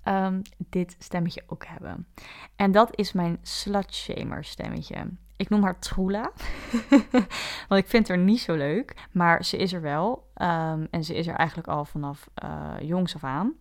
um, 0.07 0.41
dit 0.57 0.95
stemmetje 0.99 1.43
ook 1.47 1.65
hebben. 1.65 2.07
En 2.55 2.71
dat 2.71 2.97
is 2.97 3.13
mijn 3.13 3.37
slutshamer 3.41 4.43
stemmetje. 4.43 5.07
Ik 5.37 5.49
noem 5.49 5.63
haar 5.63 5.79
Trula. 5.79 6.31
Want 7.67 7.81
ik 7.81 7.87
vind 7.87 8.07
haar 8.07 8.17
niet 8.17 8.39
zo 8.39 8.55
leuk. 8.55 9.07
Maar 9.11 9.45
ze 9.45 9.57
is 9.57 9.73
er 9.73 9.81
wel. 9.81 10.27
Ehm, 10.33 10.85
en 10.89 11.03
ze 11.03 11.15
is 11.15 11.27
er 11.27 11.35
eigenlijk 11.35 11.67
al 11.67 11.85
vanaf 11.85 12.29
uh, 12.43 12.73
jongs 12.79 13.15
af 13.15 13.23
aan. 13.23 13.53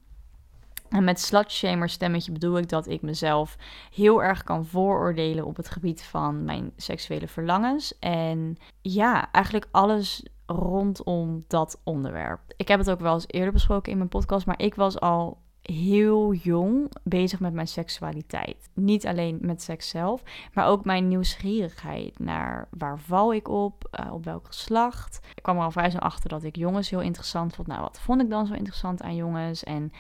En 0.92 1.04
met 1.04 1.21
slutshamer 1.21 1.88
stemmetje 1.88 2.32
bedoel 2.32 2.59
ik 2.59 2.68
dat 2.68 2.88
ik 2.88 3.02
mezelf 3.02 3.56
heel 3.94 4.23
erg 4.23 4.42
kan 4.42 4.66
vooroordelen 4.66 5.44
op 5.44 5.56
het 5.56 5.68
gebied 5.68 6.02
van 6.02 6.44
mijn 6.44 6.73
seksuele 6.76 7.28
verlangens. 7.28 7.99
En 7.99 8.56
ja, 8.80 9.30
eigenlijk 9.30 9.68
alles 9.71 10.26
rondom 10.46 11.44
dat 11.49 11.80
onderwerp. 11.84 12.40
Ik 12.56 12.68
heb 12.68 12.78
het 12.78 12.90
ook 12.90 13.00
wel 13.00 13.14
eens 13.14 13.28
eerder 13.28 13.52
besproken 13.52 13.92
in 13.92 13.99
mijn 13.99 14.08
podcast, 14.08 14.46
maar 14.46 14.61
ik 14.61 14.74
was 14.74 15.00
al 15.00 15.38
heel 15.62 16.33
jong 16.33 16.92
bezig 17.02 17.40
met 17.40 17.52
mijn 17.52 17.68
seksualiteit. 17.68 18.68
Niet 18.74 19.07
alleen 19.07 19.38
met 19.40 19.62
seks 19.62 19.88
zelf, 19.88 20.22
maar 20.52 20.66
ook 20.66 20.85
mijn 20.85 21.09
nieuwsgierigheid 21.09 22.18
naar 22.18 22.68
waar 22.70 22.98
val 22.98 23.35
ik 23.35 23.48
op, 23.48 23.98
uh, 24.00 24.12
op 24.12 24.24
welk 24.24 24.46
geslacht. 24.46 25.20
Ik 25.35 25.42
kwam 25.42 25.57
er 25.57 25.62
al 25.62 25.70
vrij 25.70 25.90
zo 25.90 25.98
achter 25.98 26.28
dat 26.28 26.42
ik 26.42 26.57
jongens 26.57 26.90
heel 26.90 27.00
interessant 27.00 27.55
vond. 27.55 27.68
Nou, 27.68 27.81
wat 27.81 28.00
vond 28.00 28.20
ik 28.20 28.31
dan 28.31 28.46
zo 28.46 28.55
interessant 28.55 29.02
aan 29.02 29.16
jongens? 29.16 29.64
En 29.64 29.92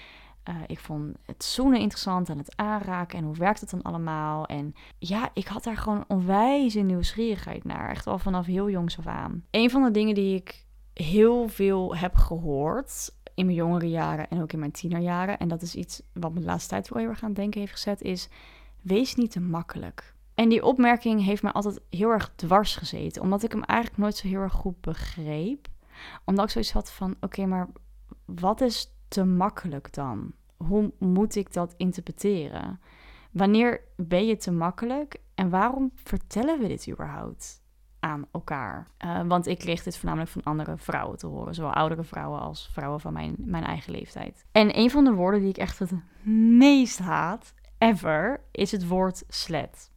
uh, 0.48 0.54
ik 0.66 0.78
vond 0.78 1.16
het 1.26 1.44
zoenen 1.44 1.80
interessant 1.80 2.28
en 2.28 2.38
het 2.38 2.56
aanraken 2.56 3.18
en 3.18 3.24
hoe 3.24 3.36
werkt 3.36 3.60
het 3.60 3.70
dan 3.70 3.82
allemaal? 3.82 4.46
En 4.46 4.74
ja, 4.98 5.30
ik 5.34 5.46
had 5.46 5.64
daar 5.64 5.76
gewoon 5.76 6.04
onwijs 6.08 6.74
nieuwsgierigheid 6.74 7.64
naar. 7.64 7.90
Echt 7.90 8.06
al 8.06 8.18
vanaf 8.18 8.46
heel 8.46 8.70
jongs 8.70 8.98
af 8.98 9.06
aan. 9.06 9.44
Een 9.50 9.70
van 9.70 9.82
de 9.82 9.90
dingen 9.90 10.14
die 10.14 10.34
ik 10.34 10.66
heel 10.92 11.48
veel 11.48 11.96
heb 11.96 12.14
gehoord 12.14 13.10
in 13.34 13.44
mijn 13.44 13.56
jongere 13.56 13.88
jaren 13.88 14.28
en 14.28 14.42
ook 14.42 14.52
in 14.52 14.58
mijn 14.58 14.72
tienerjaren. 14.72 15.38
En 15.38 15.48
dat 15.48 15.62
is 15.62 15.74
iets 15.74 16.02
wat 16.12 16.32
me 16.32 16.40
de 16.40 16.46
laatste 16.46 16.68
tijd 16.68 16.88
wel 16.88 17.02
heel 17.02 17.10
erg 17.10 17.22
aan 17.22 17.28
het 17.28 17.38
denken 17.38 17.60
heeft 17.60 17.72
gezet. 17.72 18.02
Is 18.02 18.28
wees 18.80 19.14
niet 19.14 19.30
te 19.30 19.40
makkelijk. 19.40 20.14
En 20.34 20.48
die 20.48 20.64
opmerking 20.64 21.24
heeft 21.24 21.42
me 21.42 21.52
altijd 21.52 21.80
heel 21.90 22.10
erg 22.10 22.32
dwars 22.36 22.76
gezeten. 22.76 23.22
Omdat 23.22 23.42
ik 23.42 23.52
hem 23.52 23.62
eigenlijk 23.62 24.00
nooit 24.00 24.16
zo 24.16 24.28
heel 24.28 24.40
erg 24.40 24.52
goed 24.52 24.80
begreep. 24.80 25.68
Omdat 26.24 26.44
ik 26.44 26.50
zoiets 26.50 26.72
had 26.72 26.92
van: 26.92 27.16
oké, 27.20 27.46
maar 27.46 27.68
wat 28.24 28.60
is 28.60 28.91
te 29.12 29.24
makkelijk 29.24 29.92
dan? 29.92 30.32
Hoe 30.56 30.92
moet 30.98 31.36
ik 31.36 31.52
dat 31.52 31.74
interpreteren? 31.76 32.80
Wanneer 33.30 33.80
ben 33.96 34.26
je 34.26 34.36
te 34.36 34.52
makkelijk 34.52 35.16
en 35.34 35.50
waarom 35.50 35.90
vertellen 35.94 36.58
we 36.58 36.68
dit 36.68 36.88
überhaupt? 36.88 37.62
aan 38.02 38.26
elkaar. 38.32 38.86
Uh, 39.04 39.20
want 39.26 39.46
ik 39.46 39.58
kreeg 39.58 39.82
dit 39.82 39.96
voornamelijk 39.96 40.30
van 40.30 40.42
andere 40.42 40.76
vrouwen 40.76 41.18
te 41.18 41.26
horen. 41.26 41.54
Zowel 41.54 41.72
oudere 41.72 42.02
vrouwen 42.02 42.40
als 42.40 42.70
vrouwen 42.72 43.00
van 43.00 43.12
mijn, 43.12 43.34
mijn 43.38 43.64
eigen 43.64 43.92
leeftijd. 43.92 44.44
En 44.52 44.78
een 44.78 44.90
van 44.90 45.04
de 45.04 45.12
woorden 45.12 45.40
die 45.40 45.48
ik 45.48 45.56
echt 45.56 45.78
het 45.78 45.92
meest 46.58 46.98
haat, 46.98 47.54
ever, 47.78 48.40
is 48.50 48.72
het 48.72 48.88
woord 48.88 49.24
slet. 49.28 49.90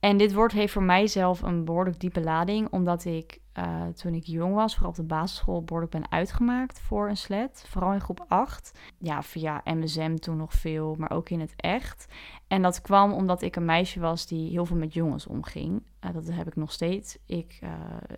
En 0.00 0.16
dit 0.16 0.32
woord 0.32 0.52
heeft 0.52 0.72
voor 0.72 0.82
mijzelf 0.82 1.42
een 1.42 1.64
behoorlijk 1.64 2.00
diepe 2.00 2.20
lading, 2.20 2.68
omdat 2.70 3.04
ik 3.04 3.40
uh, 3.58 3.86
toen 3.86 4.14
ik 4.14 4.24
jong 4.24 4.54
was, 4.54 4.72
vooral 4.72 4.90
op 4.90 4.96
de 4.96 5.02
basisschool, 5.02 5.62
behoorlijk 5.62 5.92
ben 5.92 6.10
uitgemaakt 6.10 6.80
voor 6.80 7.08
een 7.08 7.16
slet. 7.16 7.64
Vooral 7.68 7.92
in 7.92 8.00
groep 8.00 8.24
8. 8.28 8.78
Ja, 8.98 9.22
via 9.22 9.60
MSM 9.64 10.14
toen 10.14 10.36
nog 10.36 10.52
veel, 10.52 10.94
maar 10.98 11.10
ook 11.10 11.30
in 11.30 11.40
het 11.40 11.52
echt. 11.56 12.06
En 12.48 12.62
dat 12.62 12.80
kwam 12.80 13.12
omdat 13.12 13.42
ik 13.42 13.56
een 13.56 13.64
meisje 13.64 14.00
was 14.00 14.26
die 14.26 14.50
heel 14.50 14.66
veel 14.66 14.76
met 14.76 14.94
jongens 14.94 15.26
omging. 15.26 15.82
Uh, 16.04 16.12
dat 16.12 16.30
heb 16.30 16.46
ik 16.46 16.56
nog 16.56 16.72
steeds. 16.72 17.18
Ik 17.26 17.58
uh, 17.64 17.70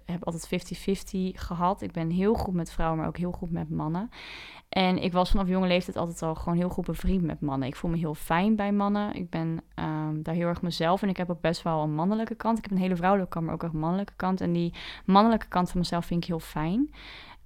heb 0.05 0.25
altijd 0.25 0.75
50-50 0.79 1.11
gehad. 1.33 1.83
Ik 1.83 1.93
ben 1.93 2.11
heel 2.11 2.35
goed 2.35 2.55
met 2.55 2.73
vrouwen, 2.73 2.99
maar 2.99 3.09
ook 3.09 3.17
heel 3.17 3.33
goed 3.33 3.51
met 3.51 3.71
mannen. 3.71 4.11
En 4.69 5.03
ik 5.03 5.13
was 5.13 5.31
vanaf 5.31 5.49
jonge 5.49 5.67
leeftijd 5.67 5.97
altijd 5.97 6.23
al 6.23 6.35
gewoon 6.35 6.59
heel 6.59 6.69
goed 6.69 6.85
bevriend 6.85 7.23
met 7.23 7.41
mannen. 7.41 7.69
Ik 7.69 7.77
voel 7.77 7.91
me 7.91 7.97
heel 7.97 8.15
fijn 8.15 8.57
bij 8.57 8.73
mannen. 8.73 9.15
Ik 9.15 9.31
ben 9.31 9.63
um, 9.75 10.23
daar 10.23 10.35
heel 10.35 10.49
erg 10.49 10.63
mezelf. 10.63 11.03
En 11.03 11.09
ik 11.09 11.17
heb 11.17 11.31
ook 11.31 11.41
best 11.41 11.63
wel 11.63 11.83
een 11.83 11.95
mannelijke 11.95 12.35
kant. 12.35 12.59
Ik 12.59 12.65
heb 12.65 12.73
een 12.73 12.79
hele 12.79 12.97
vrouwelijke 12.97 13.33
kant, 13.33 13.45
maar 13.45 13.55
ook 13.55 13.63
een 13.63 13.79
mannelijke 13.79 14.13
kant. 14.17 14.41
En 14.41 14.53
die 14.53 14.75
mannelijke 15.05 15.49
kant 15.49 15.71
van 15.71 15.81
mezelf 15.81 16.07
vind 16.07 16.23
ik 16.23 16.29
heel 16.29 16.41
fijn. 16.41 16.91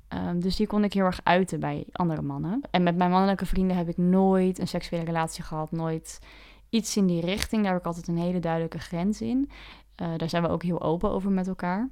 Um, 0.08 0.40
dus 0.40 0.56
die 0.56 0.66
kon 0.66 0.84
ik 0.84 0.92
heel 0.92 1.04
erg 1.04 1.20
uiten 1.22 1.60
bij 1.60 1.84
andere 1.92 2.22
mannen. 2.22 2.60
En 2.70 2.82
met 2.82 2.96
mijn 2.96 3.10
mannelijke 3.10 3.46
vrienden 3.46 3.76
heb 3.76 3.88
ik 3.88 3.96
nooit 3.96 4.58
een 4.58 4.68
seksuele 4.68 5.04
relatie 5.04 5.44
gehad. 5.44 5.72
Nooit 5.72 6.20
iets 6.70 6.96
in 6.96 7.06
die 7.06 7.20
richting. 7.20 7.62
Daar 7.62 7.72
heb 7.72 7.80
ik 7.80 7.86
altijd 7.86 8.08
een 8.08 8.18
hele 8.18 8.40
duidelijke 8.40 8.78
grens 8.78 9.20
in. 9.20 9.50
Uh, 10.02 10.08
daar 10.16 10.28
zijn 10.28 10.42
we 10.42 10.48
ook 10.48 10.62
heel 10.62 10.82
open 10.82 11.10
over 11.10 11.30
met 11.30 11.48
elkaar. 11.48 11.90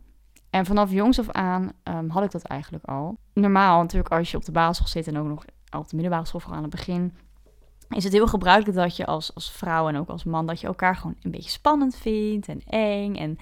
En 0.51 0.67
vanaf 0.67 0.91
jongs 0.91 1.19
af 1.19 1.31
aan 1.31 1.73
um, 1.85 2.11
had 2.11 2.25
ik 2.25 2.31
dat 2.31 2.43
eigenlijk 2.43 2.85
al. 2.85 3.19
Normaal 3.33 3.81
natuurlijk 3.81 4.13
als 4.13 4.31
je 4.31 4.37
op 4.37 4.45
de 4.45 4.53
basisschool 4.53 5.03
zit 5.03 5.07
en 5.15 5.21
ook 5.21 5.27
nog 5.27 5.45
op 5.77 5.89
de 5.89 5.97
middelbare 5.97 6.27
school 6.27 6.41
vooral 6.41 6.59
aan 6.59 6.65
het 6.65 6.77
begin... 6.77 7.17
is 7.89 8.05
het 8.05 8.13
heel 8.13 8.27
gebruikelijk 8.27 8.79
dat 8.79 8.97
je 8.97 9.07
als, 9.07 9.35
als 9.35 9.53
vrouw 9.53 9.89
en 9.89 9.97
ook 9.97 10.09
als 10.09 10.25
man... 10.25 10.47
dat 10.47 10.61
je 10.61 10.67
elkaar 10.67 10.97
gewoon 10.97 11.17
een 11.21 11.31
beetje 11.31 11.51
spannend 11.51 11.97
vindt 11.97 12.49
en 12.49 12.63
eng. 12.67 13.15
En 13.15 13.39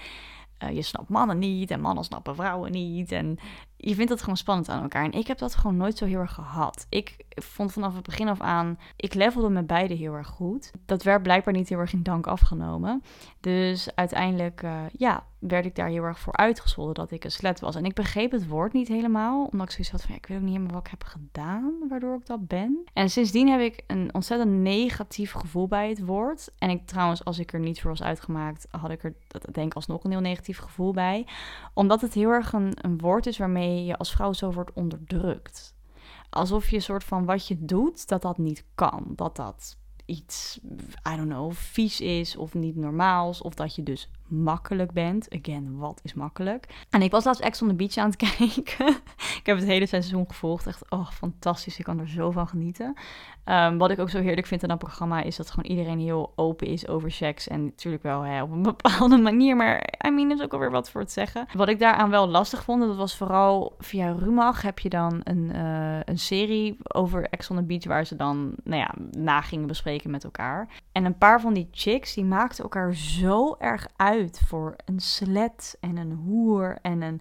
uh, 0.62 0.70
je 0.70 0.82
snapt 0.82 1.08
mannen 1.08 1.38
niet 1.38 1.70
en 1.70 1.80
mannen 1.80 2.04
snappen 2.04 2.34
vrouwen 2.34 2.72
niet. 2.72 3.12
En 3.12 3.38
je 3.82 3.94
vindt 3.94 4.10
het 4.10 4.20
gewoon 4.20 4.36
spannend 4.36 4.68
aan 4.68 4.82
elkaar. 4.82 5.04
En 5.04 5.12
ik 5.12 5.26
heb 5.26 5.38
dat 5.38 5.54
gewoon 5.54 5.76
nooit 5.76 5.96
zo 5.96 6.04
heel 6.04 6.18
erg 6.18 6.34
gehad. 6.34 6.86
Ik 6.88 7.16
vond 7.28 7.72
vanaf 7.72 7.94
het 7.94 8.02
begin 8.02 8.28
af 8.28 8.40
aan, 8.40 8.78
ik 8.96 9.14
levelde 9.14 9.48
met 9.48 9.66
beide 9.66 9.94
heel 9.94 10.14
erg 10.14 10.28
goed. 10.28 10.70
Dat 10.86 11.02
werd 11.02 11.22
blijkbaar 11.22 11.54
niet 11.54 11.68
heel 11.68 11.78
erg 11.78 11.92
in 11.92 12.02
dank 12.02 12.26
afgenomen. 12.26 13.02
Dus 13.40 13.94
uiteindelijk, 13.94 14.62
uh, 14.62 14.80
ja, 14.92 15.24
werd 15.38 15.64
ik 15.64 15.74
daar 15.74 15.88
heel 15.88 16.02
erg 16.02 16.18
voor 16.18 16.36
uitgescholden 16.36 16.94
dat 16.94 17.10
ik 17.10 17.24
een 17.24 17.30
slet 17.30 17.60
was. 17.60 17.76
En 17.76 17.84
ik 17.84 17.94
begreep 17.94 18.30
het 18.30 18.48
woord 18.48 18.72
niet 18.72 18.88
helemaal, 18.88 19.44
omdat 19.44 19.66
ik 19.66 19.70
zoiets 19.70 19.90
had 19.90 20.02
van, 20.02 20.14
ik 20.14 20.26
weet 20.26 20.36
ook 20.36 20.42
niet 20.42 20.52
helemaal 20.52 20.74
wat 20.74 20.84
ik 20.84 20.90
heb 20.90 21.04
gedaan, 21.04 21.74
waardoor 21.88 22.16
ik 22.16 22.26
dat 22.26 22.46
ben. 22.46 22.84
En 22.92 23.10
sindsdien 23.10 23.48
heb 23.48 23.60
ik 23.60 23.84
een 23.86 24.14
ontzettend 24.14 24.50
negatief 24.50 25.32
gevoel 25.32 25.68
bij 25.68 25.88
het 25.88 26.04
woord. 26.04 26.50
En 26.58 26.70
ik 26.70 26.86
trouwens, 26.86 27.24
als 27.24 27.38
ik 27.38 27.52
er 27.52 27.60
niet 27.60 27.80
voor 27.80 27.90
was 27.90 28.02
uitgemaakt, 28.02 28.66
had 28.70 28.90
ik 28.90 29.04
er, 29.04 29.14
dat 29.26 29.46
denk 29.52 29.66
ik, 29.66 29.74
alsnog 29.74 30.04
een 30.04 30.10
heel 30.10 30.20
negatief 30.20 30.58
gevoel 30.58 30.92
bij. 30.92 31.26
Omdat 31.74 32.00
het 32.00 32.14
heel 32.14 32.30
erg 32.30 32.52
een, 32.52 32.72
een 32.74 32.98
woord 32.98 33.26
is 33.26 33.38
waarmee 33.38 33.69
je 33.70 33.96
als 33.96 34.10
vrouw 34.12 34.32
zo 34.32 34.52
wordt 34.52 34.72
onderdrukt. 34.72 35.74
Alsof 36.30 36.70
je 36.70 36.80
soort 36.80 37.04
van 37.04 37.24
wat 37.24 37.46
je 37.46 37.64
doet, 37.64 38.08
dat 38.08 38.22
dat 38.22 38.38
niet 38.38 38.64
kan. 38.74 39.12
Dat 39.16 39.36
dat 39.36 39.76
iets, 40.06 40.60
I 41.12 41.16
don't 41.16 41.28
know, 41.28 41.52
vies 41.52 42.00
is 42.00 42.36
of 42.36 42.54
niet 42.54 42.76
normaals. 42.76 43.42
Of 43.42 43.54
dat 43.54 43.74
je 43.74 43.82
dus 43.82 44.10
makkelijk 44.30 44.92
bent. 44.92 45.28
Again, 45.38 45.78
wat 45.78 46.00
is 46.02 46.14
makkelijk? 46.14 46.86
En 46.90 47.02
ik 47.02 47.10
was 47.10 47.24
laatst 47.24 47.42
Ex 47.42 47.62
on 47.62 47.68
the 47.68 47.74
Beach 47.74 47.96
aan 47.96 48.10
het 48.10 48.16
kijken. 48.36 48.88
ik 49.38 49.40
heb 49.42 49.56
het 49.56 49.66
hele 49.66 49.86
seizoen 49.86 50.24
gevolgd. 50.28 50.66
Echt, 50.66 50.90
oh, 50.90 51.10
fantastisch. 51.10 51.78
Ik 51.78 51.84
kan 51.84 51.98
er 51.98 52.08
zo 52.08 52.30
van 52.30 52.48
genieten. 52.48 52.94
Ehm, 53.44 53.76
wat 53.76 53.90
ik 53.90 53.98
ook 53.98 54.10
zo 54.10 54.20
heerlijk 54.20 54.46
vind 54.46 54.62
aan 54.62 54.68
dat 54.68 54.78
programma 54.78 55.22
is 55.22 55.36
dat 55.36 55.50
gewoon 55.50 55.70
iedereen 55.70 55.98
heel 55.98 56.32
open 56.36 56.66
is 56.66 56.88
over 56.88 57.10
seks. 57.10 57.48
En 57.48 57.64
natuurlijk 57.64 58.02
wel 58.02 58.22
hè, 58.22 58.42
op 58.42 58.50
een 58.50 58.62
bepaalde 58.74 59.16
manier. 59.16 59.56
Maar 59.56 59.94
I 60.06 60.10
mean, 60.10 60.30
is 60.30 60.42
ook 60.42 60.52
alweer 60.52 60.70
wat 60.70 60.90
voor 60.90 61.00
het 61.00 61.12
zeggen. 61.12 61.46
Wat 61.52 61.68
ik 61.68 61.78
daaraan 61.78 62.10
wel 62.10 62.28
lastig 62.28 62.64
vond, 62.64 62.82
dat 62.82 62.96
was 62.96 63.16
vooral 63.16 63.74
via 63.78 64.12
Rumach 64.12 64.62
heb 64.62 64.78
je 64.78 64.88
dan 64.88 65.20
een, 65.24 65.50
uh, 65.54 65.98
een 66.04 66.18
serie 66.18 66.76
over 66.82 67.26
Ex 67.30 67.50
on 67.50 67.56
the 67.56 67.62
Beach 67.62 67.84
waar 67.84 68.04
ze 68.04 68.16
dan, 68.16 68.54
nou 68.64 68.80
ja, 68.80 68.94
na 69.10 69.40
gingen 69.40 69.66
bespreken 69.66 70.10
met 70.10 70.24
elkaar. 70.24 70.68
En 70.92 71.04
een 71.04 71.18
paar 71.18 71.40
van 71.40 71.54
die 71.54 71.68
chicks, 71.70 72.14
die 72.14 72.24
maakten 72.24 72.62
elkaar 72.62 72.94
zo 72.94 73.56
erg 73.58 73.86
uit 73.96 74.19
voor 74.28 74.76
een 74.84 75.00
slet 75.00 75.76
en 75.80 75.96
een 75.96 76.12
hoer 76.12 76.78
en 76.82 77.02
een 77.02 77.20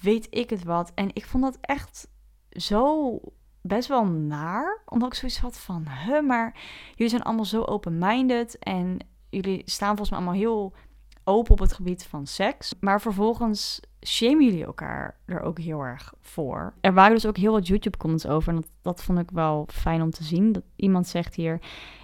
weet 0.00 0.26
ik 0.30 0.50
het 0.50 0.64
wat. 0.64 0.92
En 0.94 1.08
ik 1.12 1.26
vond 1.26 1.42
dat 1.42 1.58
echt 1.60 2.08
zo 2.50 3.18
best 3.60 3.88
wel 3.88 4.04
naar. 4.04 4.82
Omdat 4.86 5.08
ik 5.12 5.18
zoiets 5.18 5.38
had 5.38 5.58
van, 5.58 5.88
huh, 5.88 6.26
maar 6.26 6.56
jullie 6.94 7.08
zijn 7.08 7.22
allemaal 7.22 7.44
zo 7.44 7.62
open-minded. 7.62 8.58
En 8.58 8.98
jullie 9.30 9.62
staan 9.64 9.96
volgens 9.96 10.10
mij 10.10 10.18
allemaal 10.18 10.40
heel 10.40 10.72
open 11.28 11.52
op 11.52 11.58
het 11.58 11.72
gebied 11.72 12.04
van 12.04 12.26
seks. 12.26 12.74
Maar 12.80 13.00
vervolgens 13.00 13.80
shamen 14.06 14.44
jullie 14.44 14.64
elkaar 14.64 15.16
er 15.26 15.40
ook 15.40 15.58
heel 15.58 15.80
erg 15.80 16.14
voor. 16.20 16.72
Er 16.80 16.94
waren 16.94 17.14
dus 17.14 17.26
ook 17.26 17.36
heel 17.36 17.52
wat 17.52 17.66
YouTube-comments 17.66 18.26
over. 18.26 18.48
En 18.48 18.54
dat, 18.54 18.70
dat 18.82 19.02
vond 19.02 19.18
ik 19.18 19.30
wel 19.30 19.68
fijn 19.72 20.02
om 20.02 20.10
te 20.10 20.24
zien. 20.24 20.52
Dat 20.52 20.62
iemand 20.76 21.06
zegt 21.06 21.34
hier... 21.34 21.60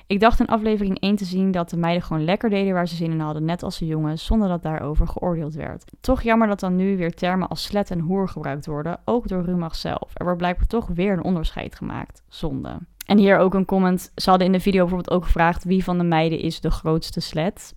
Ik 0.07 0.21
dacht 0.21 0.41
in 0.41 0.47
aflevering 0.47 1.01
1 1.01 1.17
te 1.17 1.25
zien 1.25 1.51
dat 1.51 1.71
de 1.71 1.77
meiden 1.77 2.03
gewoon 2.03 2.25
lekker 2.25 2.51
deden 2.51 2.75
waar 2.75 2.89
ze 2.89 2.95
zin 2.95 3.11
in 3.11 3.21
hadden, 3.21 3.45
net 3.45 3.63
als 3.63 3.79
de 3.79 3.87
jongens, 3.87 4.25
zonder 4.25 4.49
dat 4.49 4.63
daarover 4.63 5.09
geoordeeld 5.09 5.55
werd. 5.55 5.85
Toch 6.01 6.23
jammer 6.23 6.49
dat 6.49 6.61
dan 6.61 6.77
nu 6.77 6.97
weer 6.97 7.15
termen 7.15 7.49
als 7.49 7.63
slet 7.63 7.91
en 7.91 7.99
hoer 7.99 8.29
gebruikt 8.29 8.67
worden, 8.67 9.01
ook 9.05 9.29
door 9.29 9.45
Rumach 9.45 9.75
zelf. 9.75 10.11
Er 10.15 10.25
wordt 10.25 10.39
blijkbaar 10.39 10.67
toch 10.67 10.87
weer 10.87 11.13
een 11.13 11.25
onderscheid 11.25 11.75
gemaakt. 11.75 12.23
Zonde. 12.29 12.79
En 13.07 13.19
hier 13.19 13.39
ook 13.39 13.55
een 13.55 13.65
comment. 13.65 14.13
Ze 14.17 14.31
hadden 14.31 14.47
in 14.47 14.53
de 14.53 14.61
video 14.61 14.81
bijvoorbeeld 14.81 15.17
ook 15.17 15.25
gevraagd 15.25 15.65
wie 15.65 15.85
van 15.85 15.99
de 15.99 16.05
meiden 16.05 16.39
is 16.39 16.61
de 16.61 16.71
grootste 16.71 17.21
slet. 17.21 17.75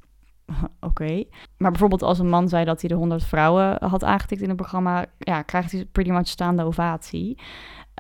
Oké. 0.80 1.24
Maar 1.58 1.72
bijvoorbeeld 1.72 2.04
als 2.04 2.20
een 2.20 2.30
man 2.30 2.50
zei 2.50 2.66
dat 2.66 2.82
hij 2.82 2.90
de 2.90 2.96
100 2.96 3.24
vrouwen 3.24 3.84
had 3.84 4.04
aangetikt 4.04 4.42
in 4.42 4.48
het 4.48 4.58
programma, 4.58 5.06
ja, 5.18 5.42
krijgt 5.42 5.72
hij 5.72 5.86
pretty 5.86 6.12
much 6.12 6.28
staande 6.28 6.64
ovatie. 6.64 7.38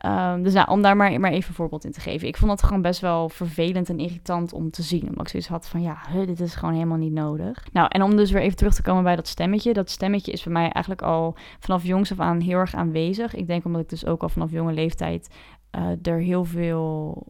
Um, 0.05 0.43
dus 0.43 0.53
nou, 0.53 0.69
om 0.69 0.81
daar 0.81 0.95
maar, 0.95 1.19
maar 1.19 1.31
even 1.31 1.49
een 1.49 1.55
voorbeeld 1.55 1.85
in 1.85 1.91
te 1.91 1.99
geven. 1.99 2.27
Ik 2.27 2.37
vond 2.37 2.49
dat 2.49 2.63
gewoon 2.63 2.81
best 2.81 3.01
wel 3.01 3.29
vervelend 3.29 3.89
en 3.89 3.99
irritant 3.99 4.53
om 4.53 4.71
te 4.71 4.81
zien. 4.81 5.01
Omdat 5.01 5.19
ik 5.19 5.27
zoiets 5.27 5.47
had 5.47 5.67
van, 5.67 5.81
ja, 5.81 5.97
dit 6.25 6.39
is 6.39 6.55
gewoon 6.55 6.73
helemaal 6.73 6.97
niet 6.97 7.13
nodig. 7.13 7.67
Nou, 7.71 7.87
en 7.89 8.01
om 8.01 8.15
dus 8.15 8.31
weer 8.31 8.41
even 8.41 8.57
terug 8.57 8.73
te 8.73 8.81
komen 8.81 9.03
bij 9.03 9.15
dat 9.15 9.27
stemmetje. 9.27 9.73
Dat 9.73 9.89
stemmetje 9.89 10.31
is 10.31 10.43
bij 10.43 10.53
mij 10.53 10.69
eigenlijk 10.69 11.01
al 11.01 11.35
vanaf 11.59 11.83
jongs 11.83 12.11
af 12.11 12.19
aan 12.19 12.39
heel 12.39 12.57
erg 12.57 12.75
aanwezig. 12.75 13.35
Ik 13.35 13.47
denk 13.47 13.65
omdat 13.65 13.81
ik 13.81 13.89
dus 13.89 14.05
ook 14.05 14.21
al 14.21 14.29
vanaf 14.29 14.51
jonge 14.51 14.73
leeftijd 14.73 15.35
uh, 15.77 16.13
er 16.13 16.19
heel 16.19 16.43
veel 16.43 17.23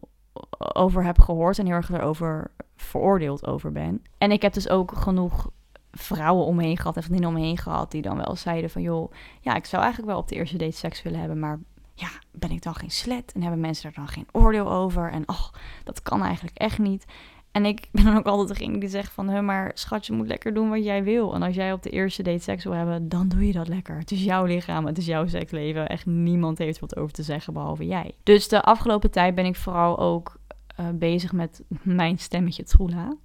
over 0.58 1.04
heb 1.04 1.18
gehoord. 1.18 1.58
En 1.58 1.66
heel 1.66 1.74
erg 1.74 1.90
erover 1.90 2.50
veroordeeld 2.82 3.46
over 3.46 3.72
ben. 3.72 4.02
En 4.18 4.30
ik 4.30 4.42
heb 4.42 4.52
dus 4.52 4.68
ook 4.68 4.92
genoeg 4.96 5.50
vrouwen 5.90 6.44
omheen 6.44 6.76
gehad 6.76 6.96
en 6.96 7.02
vriendinnen 7.02 7.36
omheen 7.36 7.58
gehad 7.58 7.90
die 7.90 8.02
dan 8.02 8.16
wel 8.16 8.36
zeiden 8.36 8.70
van 8.70 8.82
joh, 8.82 9.12
ja, 9.40 9.54
ik 9.54 9.64
zou 9.64 9.82
eigenlijk 9.82 10.12
wel 10.12 10.20
op 10.20 10.28
de 10.28 10.34
eerste 10.34 10.56
date 10.56 10.76
seks 10.76 11.02
willen 11.02 11.18
hebben, 11.18 11.38
maar 11.38 11.58
ja, 11.94 12.08
ben 12.32 12.50
ik 12.50 12.62
dan 12.62 12.74
geen 12.74 12.90
slet? 12.90 13.32
En 13.32 13.42
hebben 13.42 13.60
mensen 13.60 13.88
er 13.88 13.96
dan 13.96 14.08
geen 14.08 14.26
oordeel 14.32 14.72
over? 14.72 15.10
En 15.10 15.28
oh, 15.28 15.48
dat 15.84 16.02
kan 16.02 16.22
eigenlijk 16.22 16.56
echt 16.56 16.78
niet. 16.78 17.04
En 17.52 17.64
ik 17.64 17.88
ben 17.92 18.04
dan 18.04 18.16
ook 18.16 18.26
altijd 18.26 18.58
degene 18.58 18.78
die 18.78 18.88
zegt 18.88 19.12
van... 19.12 19.44
maar 19.44 19.70
schat, 19.74 20.06
je 20.06 20.12
moet 20.12 20.26
lekker 20.26 20.54
doen 20.54 20.68
wat 20.68 20.84
jij 20.84 21.04
wil. 21.04 21.34
En 21.34 21.42
als 21.42 21.54
jij 21.54 21.72
op 21.72 21.82
de 21.82 21.90
eerste 21.90 22.22
date 22.22 22.42
seks 22.42 22.64
wil 22.64 22.72
hebben, 22.72 23.08
dan 23.08 23.28
doe 23.28 23.46
je 23.46 23.52
dat 23.52 23.68
lekker. 23.68 23.98
Het 23.98 24.10
is 24.10 24.24
jouw 24.24 24.44
lichaam, 24.44 24.86
het 24.86 24.98
is 24.98 25.06
jouw 25.06 25.26
seksleven. 25.26 25.88
Echt 25.88 26.06
niemand 26.06 26.58
heeft 26.58 26.78
wat 26.78 26.96
over 26.96 27.12
te 27.12 27.22
zeggen, 27.22 27.52
behalve 27.52 27.86
jij. 27.86 28.14
Dus 28.22 28.48
de 28.48 28.62
afgelopen 28.62 29.10
tijd 29.10 29.34
ben 29.34 29.44
ik 29.44 29.56
vooral 29.56 29.98
ook 29.98 30.37
uh, 30.80 30.86
bezig 30.94 31.32
met 31.32 31.62
mijn 31.82 32.18
stemmetje 32.18 32.62
Troela. 32.62 33.16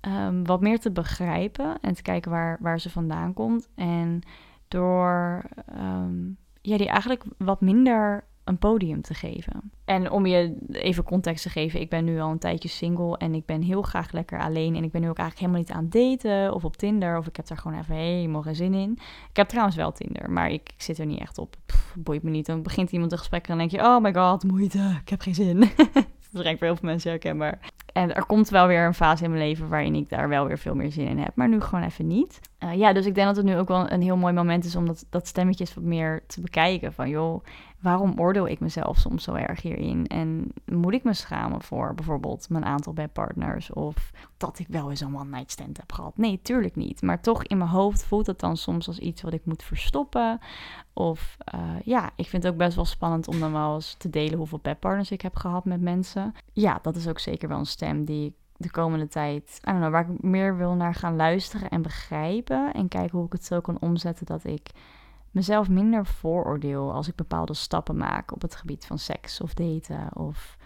Um, 0.00 0.44
wat 0.46 0.60
meer 0.60 0.78
te 0.80 0.90
begrijpen 0.90 1.80
en 1.80 1.94
te 1.94 2.02
kijken 2.02 2.30
waar, 2.30 2.58
waar 2.60 2.80
ze 2.80 2.90
vandaan 2.90 3.32
komt. 3.32 3.68
En 3.74 4.20
door... 4.68 5.44
Um, 5.78 6.38
die 6.74 6.88
eigenlijk 6.88 7.24
wat 7.38 7.60
minder 7.60 8.24
een 8.46 8.58
podium 8.58 9.02
te 9.02 9.14
geven. 9.14 9.72
En 9.84 10.10
om 10.10 10.26
je 10.26 10.56
even 10.70 11.04
context 11.04 11.42
te 11.42 11.50
geven, 11.50 11.80
ik 11.80 11.90
ben 11.90 12.04
nu 12.04 12.20
al 12.20 12.30
een 12.30 12.38
tijdje 12.38 12.68
single 12.68 13.16
en 13.16 13.34
ik 13.34 13.46
ben 13.46 13.62
heel 13.62 13.82
graag 13.82 14.12
lekker 14.12 14.40
alleen. 14.40 14.76
En 14.76 14.84
ik 14.84 14.90
ben 14.90 15.00
nu 15.00 15.08
ook 15.08 15.18
eigenlijk 15.18 15.38
helemaal 15.38 15.60
niet 15.60 15.94
aan 15.94 16.08
het 16.08 16.22
daten 16.22 16.54
of 16.54 16.64
op 16.64 16.76
Tinder. 16.76 17.18
Of 17.18 17.26
ik 17.26 17.36
heb 17.36 17.46
daar 17.46 17.58
gewoon 17.58 17.78
even 17.78 17.94
helemaal 17.94 18.42
geen 18.42 18.54
zin 18.54 18.74
in. 18.74 18.92
Ik 19.30 19.36
heb 19.36 19.48
trouwens 19.48 19.76
wel 19.76 19.92
Tinder, 19.92 20.30
maar 20.30 20.50
ik, 20.50 20.68
ik 20.76 20.82
zit 20.82 20.98
er 20.98 21.06
niet 21.06 21.20
echt 21.20 21.38
op. 21.38 21.56
Boeit 21.94 22.22
me 22.22 22.30
niet. 22.30 22.46
Dan 22.46 22.62
begint 22.62 22.90
iemand 22.90 23.12
een 23.12 23.18
gesprek 23.18 23.42
en 23.42 23.48
dan 23.48 23.58
denk 23.58 23.70
je, 23.70 23.88
oh 23.88 24.02
my 24.02 24.14
god, 24.14 24.44
moeite, 24.44 24.98
ik 25.02 25.08
heb 25.08 25.20
geen 25.20 25.34
zin. 25.34 25.58
eigenlijk 26.44 26.58
voor 26.58 26.66
heel 26.66 26.76
veel 26.76 26.88
mensen 26.88 27.10
herkenbaar. 27.10 27.58
En 27.92 28.14
er 28.14 28.26
komt 28.26 28.48
wel 28.48 28.66
weer 28.66 28.86
een 28.86 28.94
fase 28.94 29.24
in 29.24 29.30
mijn 29.30 29.42
leven 29.42 29.68
waarin 29.68 29.94
ik 29.94 30.08
daar 30.08 30.28
wel 30.28 30.46
weer 30.46 30.58
veel 30.58 30.74
meer 30.74 30.92
zin 30.92 31.06
in 31.06 31.18
heb. 31.18 31.32
Maar 31.34 31.48
nu 31.48 31.60
gewoon 31.60 31.84
even 31.84 32.06
niet. 32.06 32.40
Uh, 32.64 32.74
ja, 32.74 32.92
dus 32.92 33.06
ik 33.06 33.14
denk 33.14 33.26
dat 33.26 33.36
het 33.36 33.44
nu 33.44 33.56
ook 33.56 33.68
wel 33.68 33.90
een 33.90 34.02
heel 34.02 34.16
mooi 34.16 34.32
moment 34.32 34.64
is 34.64 34.76
om 34.76 34.86
dat, 34.86 35.06
dat 35.10 35.26
stemmetjes 35.26 35.74
wat 35.74 35.84
meer 35.84 36.22
te 36.26 36.40
bekijken. 36.40 36.92
Van 36.92 37.08
joh, 37.08 37.44
waarom 37.80 38.20
oordeel 38.20 38.48
ik 38.48 38.60
mezelf 38.60 38.98
soms 38.98 39.22
zo 39.22 39.34
erg 39.34 39.62
hierin? 39.62 40.06
En 40.06 40.52
moet 40.64 40.92
ik 40.92 41.04
me 41.04 41.14
schamen 41.14 41.62
voor 41.62 41.94
bijvoorbeeld 41.94 42.48
mijn 42.48 42.64
aantal 42.64 42.92
bedpartners? 42.92 43.72
Of 43.72 44.10
dat 44.36 44.58
ik 44.58 44.66
wel 44.68 44.90
eens 44.90 45.00
een 45.00 45.16
one-night 45.16 45.50
stand 45.50 45.76
heb 45.76 45.92
gehad? 45.92 46.16
Nee, 46.16 46.40
tuurlijk 46.42 46.76
niet. 46.76 47.02
Maar 47.02 47.20
toch 47.20 47.44
in 47.44 47.58
mijn 47.58 47.70
hoofd 47.70 48.04
voelt 48.04 48.26
het 48.26 48.40
dan 48.40 48.56
soms 48.56 48.86
als 48.86 48.98
iets 48.98 49.22
wat 49.22 49.32
ik 49.32 49.44
moet 49.44 49.62
verstoppen. 49.62 50.38
Of 50.92 51.36
uh, 51.54 51.60
ja, 51.84 52.10
ik 52.16 52.28
vind 52.28 52.42
het 52.42 52.52
ook 52.52 52.58
best 52.58 52.76
wel 52.76 52.84
spannend 52.84 53.28
om 53.28 53.40
dan 53.40 53.52
wel 53.52 53.74
eens 53.74 53.94
te 53.94 54.10
delen 54.10 54.38
hoeveel 54.38 54.60
bedpartners 54.62 55.10
ik 55.10 55.20
heb 55.20 55.36
gehad 55.36 55.64
met 55.64 55.80
mensen. 55.80 56.34
Ja, 56.52 56.78
dat 56.82 56.96
is 56.96 57.08
ook 57.08 57.18
zeker 57.18 57.48
wel 57.48 57.58
een 57.58 57.66
stem 57.66 58.04
die 58.04 58.26
ik 58.26 58.34
de 58.56 58.70
komende 58.70 59.08
tijd, 59.08 59.58
I 59.62 59.70
don't 59.70 59.78
know, 59.78 59.90
waar 59.90 60.10
ik 60.10 60.22
meer 60.22 60.56
wil 60.56 60.74
naar 60.74 60.94
gaan 60.94 61.16
luisteren 61.16 61.70
en 61.70 61.82
begrijpen. 61.82 62.72
En 62.72 62.88
kijken 62.88 63.16
hoe 63.16 63.26
ik 63.26 63.32
het 63.32 63.44
zo 63.44 63.60
kan 63.60 63.80
omzetten 63.80 64.26
dat 64.26 64.44
ik 64.44 64.70
mezelf 65.36 65.68
minder 65.68 66.06
vooroordeel 66.06 66.92
als 66.92 67.08
ik 67.08 67.14
bepaalde 67.14 67.54
stappen 67.54 67.96
maak 67.96 68.32
op 68.32 68.42
het 68.42 68.56
gebied 68.56 68.86
van 68.86 68.98
seks 68.98 69.40
of 69.40 69.54
daten. 69.54 70.16
Of 70.16 70.56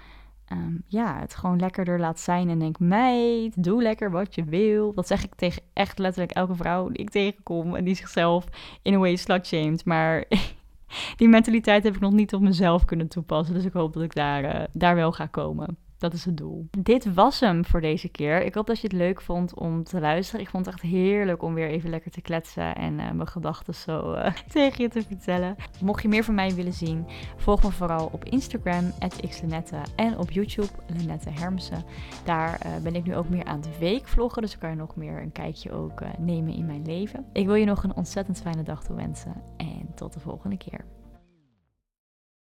um, 0.53 0.83
ja, 0.87 1.19
het 1.19 1.35
gewoon 1.35 1.59
lekkerder 1.59 2.01
laat 2.01 2.21
zijn 2.21 2.49
en 2.49 2.59
denk, 2.59 2.79
meid, 2.79 3.63
doe 3.65 3.83
lekker 3.83 4.11
wat 4.11 4.35
je 4.35 4.45
wil. 4.45 4.95
Dat 4.95 5.07
zeg 5.07 5.25
ik 5.25 5.35
tegen 5.35 5.63
echt 5.73 5.99
letterlijk 5.99 6.33
elke 6.33 6.55
vrouw 6.55 6.89
die 6.89 7.03
ik 7.03 7.11
tegenkom 7.11 7.75
en 7.75 7.85
die 7.85 7.95
zichzelf 7.95 8.45
in 8.83 8.93
een 8.93 9.01
way 9.01 9.17
slut 9.17 9.85
Maar 9.85 10.25
die 11.17 11.29
mentaliteit 11.29 11.83
heb 11.83 11.95
ik 11.95 12.01
nog 12.01 12.13
niet 12.13 12.35
op 12.35 12.41
mezelf 12.41 12.85
kunnen 12.85 13.09
toepassen. 13.09 13.55
Dus 13.55 13.65
ik 13.65 13.73
hoop 13.73 13.93
dat 13.93 14.03
ik 14.03 14.15
daar, 14.15 14.45
uh, 14.45 14.65
daar 14.73 14.95
wel 14.95 15.13
ga 15.13 15.27
komen. 15.27 15.77
Dat 16.01 16.13
is 16.13 16.25
het 16.25 16.37
doel. 16.37 16.69
Dit 16.79 17.15
was 17.15 17.41
hem 17.41 17.65
voor 17.65 17.81
deze 17.81 18.09
keer. 18.09 18.45
Ik 18.45 18.55
hoop 18.55 18.67
dat 18.67 18.81
je 18.81 18.87
het 18.87 18.97
leuk 18.97 19.21
vond 19.21 19.55
om 19.55 19.85
te 19.85 20.01
luisteren. 20.01 20.41
Ik 20.41 20.49
vond 20.49 20.67
het 20.67 20.75
echt 20.75 20.85
heerlijk 20.85 21.43
om 21.43 21.55
weer 21.55 21.69
even 21.69 21.91
lekker 21.91 22.11
te 22.11 22.21
kletsen 22.21 22.77
en 22.77 22.93
uh, 22.93 23.11
mijn 23.11 23.27
gedachten 23.27 23.75
zo 23.75 24.15
uh, 24.15 24.35
tegen 24.53 24.83
je 24.83 24.89
te 24.89 25.03
vertellen. 25.03 25.57
Mocht 25.81 26.03
je 26.03 26.09
meer 26.09 26.25
van 26.25 26.35
mij 26.35 26.55
willen 26.55 26.73
zien, 26.73 27.07
volg 27.37 27.63
me 27.63 27.71
vooral 27.71 28.09
op 28.13 28.25
Instagram, 28.25 28.93
xlenette 29.29 29.81
en 29.97 30.19
op 30.19 30.31
YouTube, 30.31 30.73
Lenette 30.87 31.31
Hermsen. 31.31 31.85
Daar 32.25 32.61
uh, 32.67 32.77
ben 32.83 32.95
ik 32.95 33.05
nu 33.05 33.17
ook 33.17 33.29
meer 33.29 33.45
aan 33.45 33.61
het 33.61 33.79
weekvloggen, 33.79 34.43
dus 34.43 34.59
kan 34.59 34.71
je 34.71 34.77
nog 34.77 34.97
meer 34.97 35.23
een 35.23 35.33
kijkje 35.33 35.73
ook 35.73 36.03
nemen 36.19 36.55
in 36.55 36.67
mijn 36.67 36.85
leven. 36.87 37.25
Ik 37.33 37.47
wil 37.47 37.55
je 37.55 37.65
nog 37.65 37.85
een 37.85 37.97
ontzettend 37.97 38.41
fijne 38.41 38.63
dag 38.63 38.85
toewensen 38.85 39.43
en 39.57 39.95
tot 39.95 40.13
de 40.13 40.21
volgende 40.21 40.57
keer. 40.57 40.85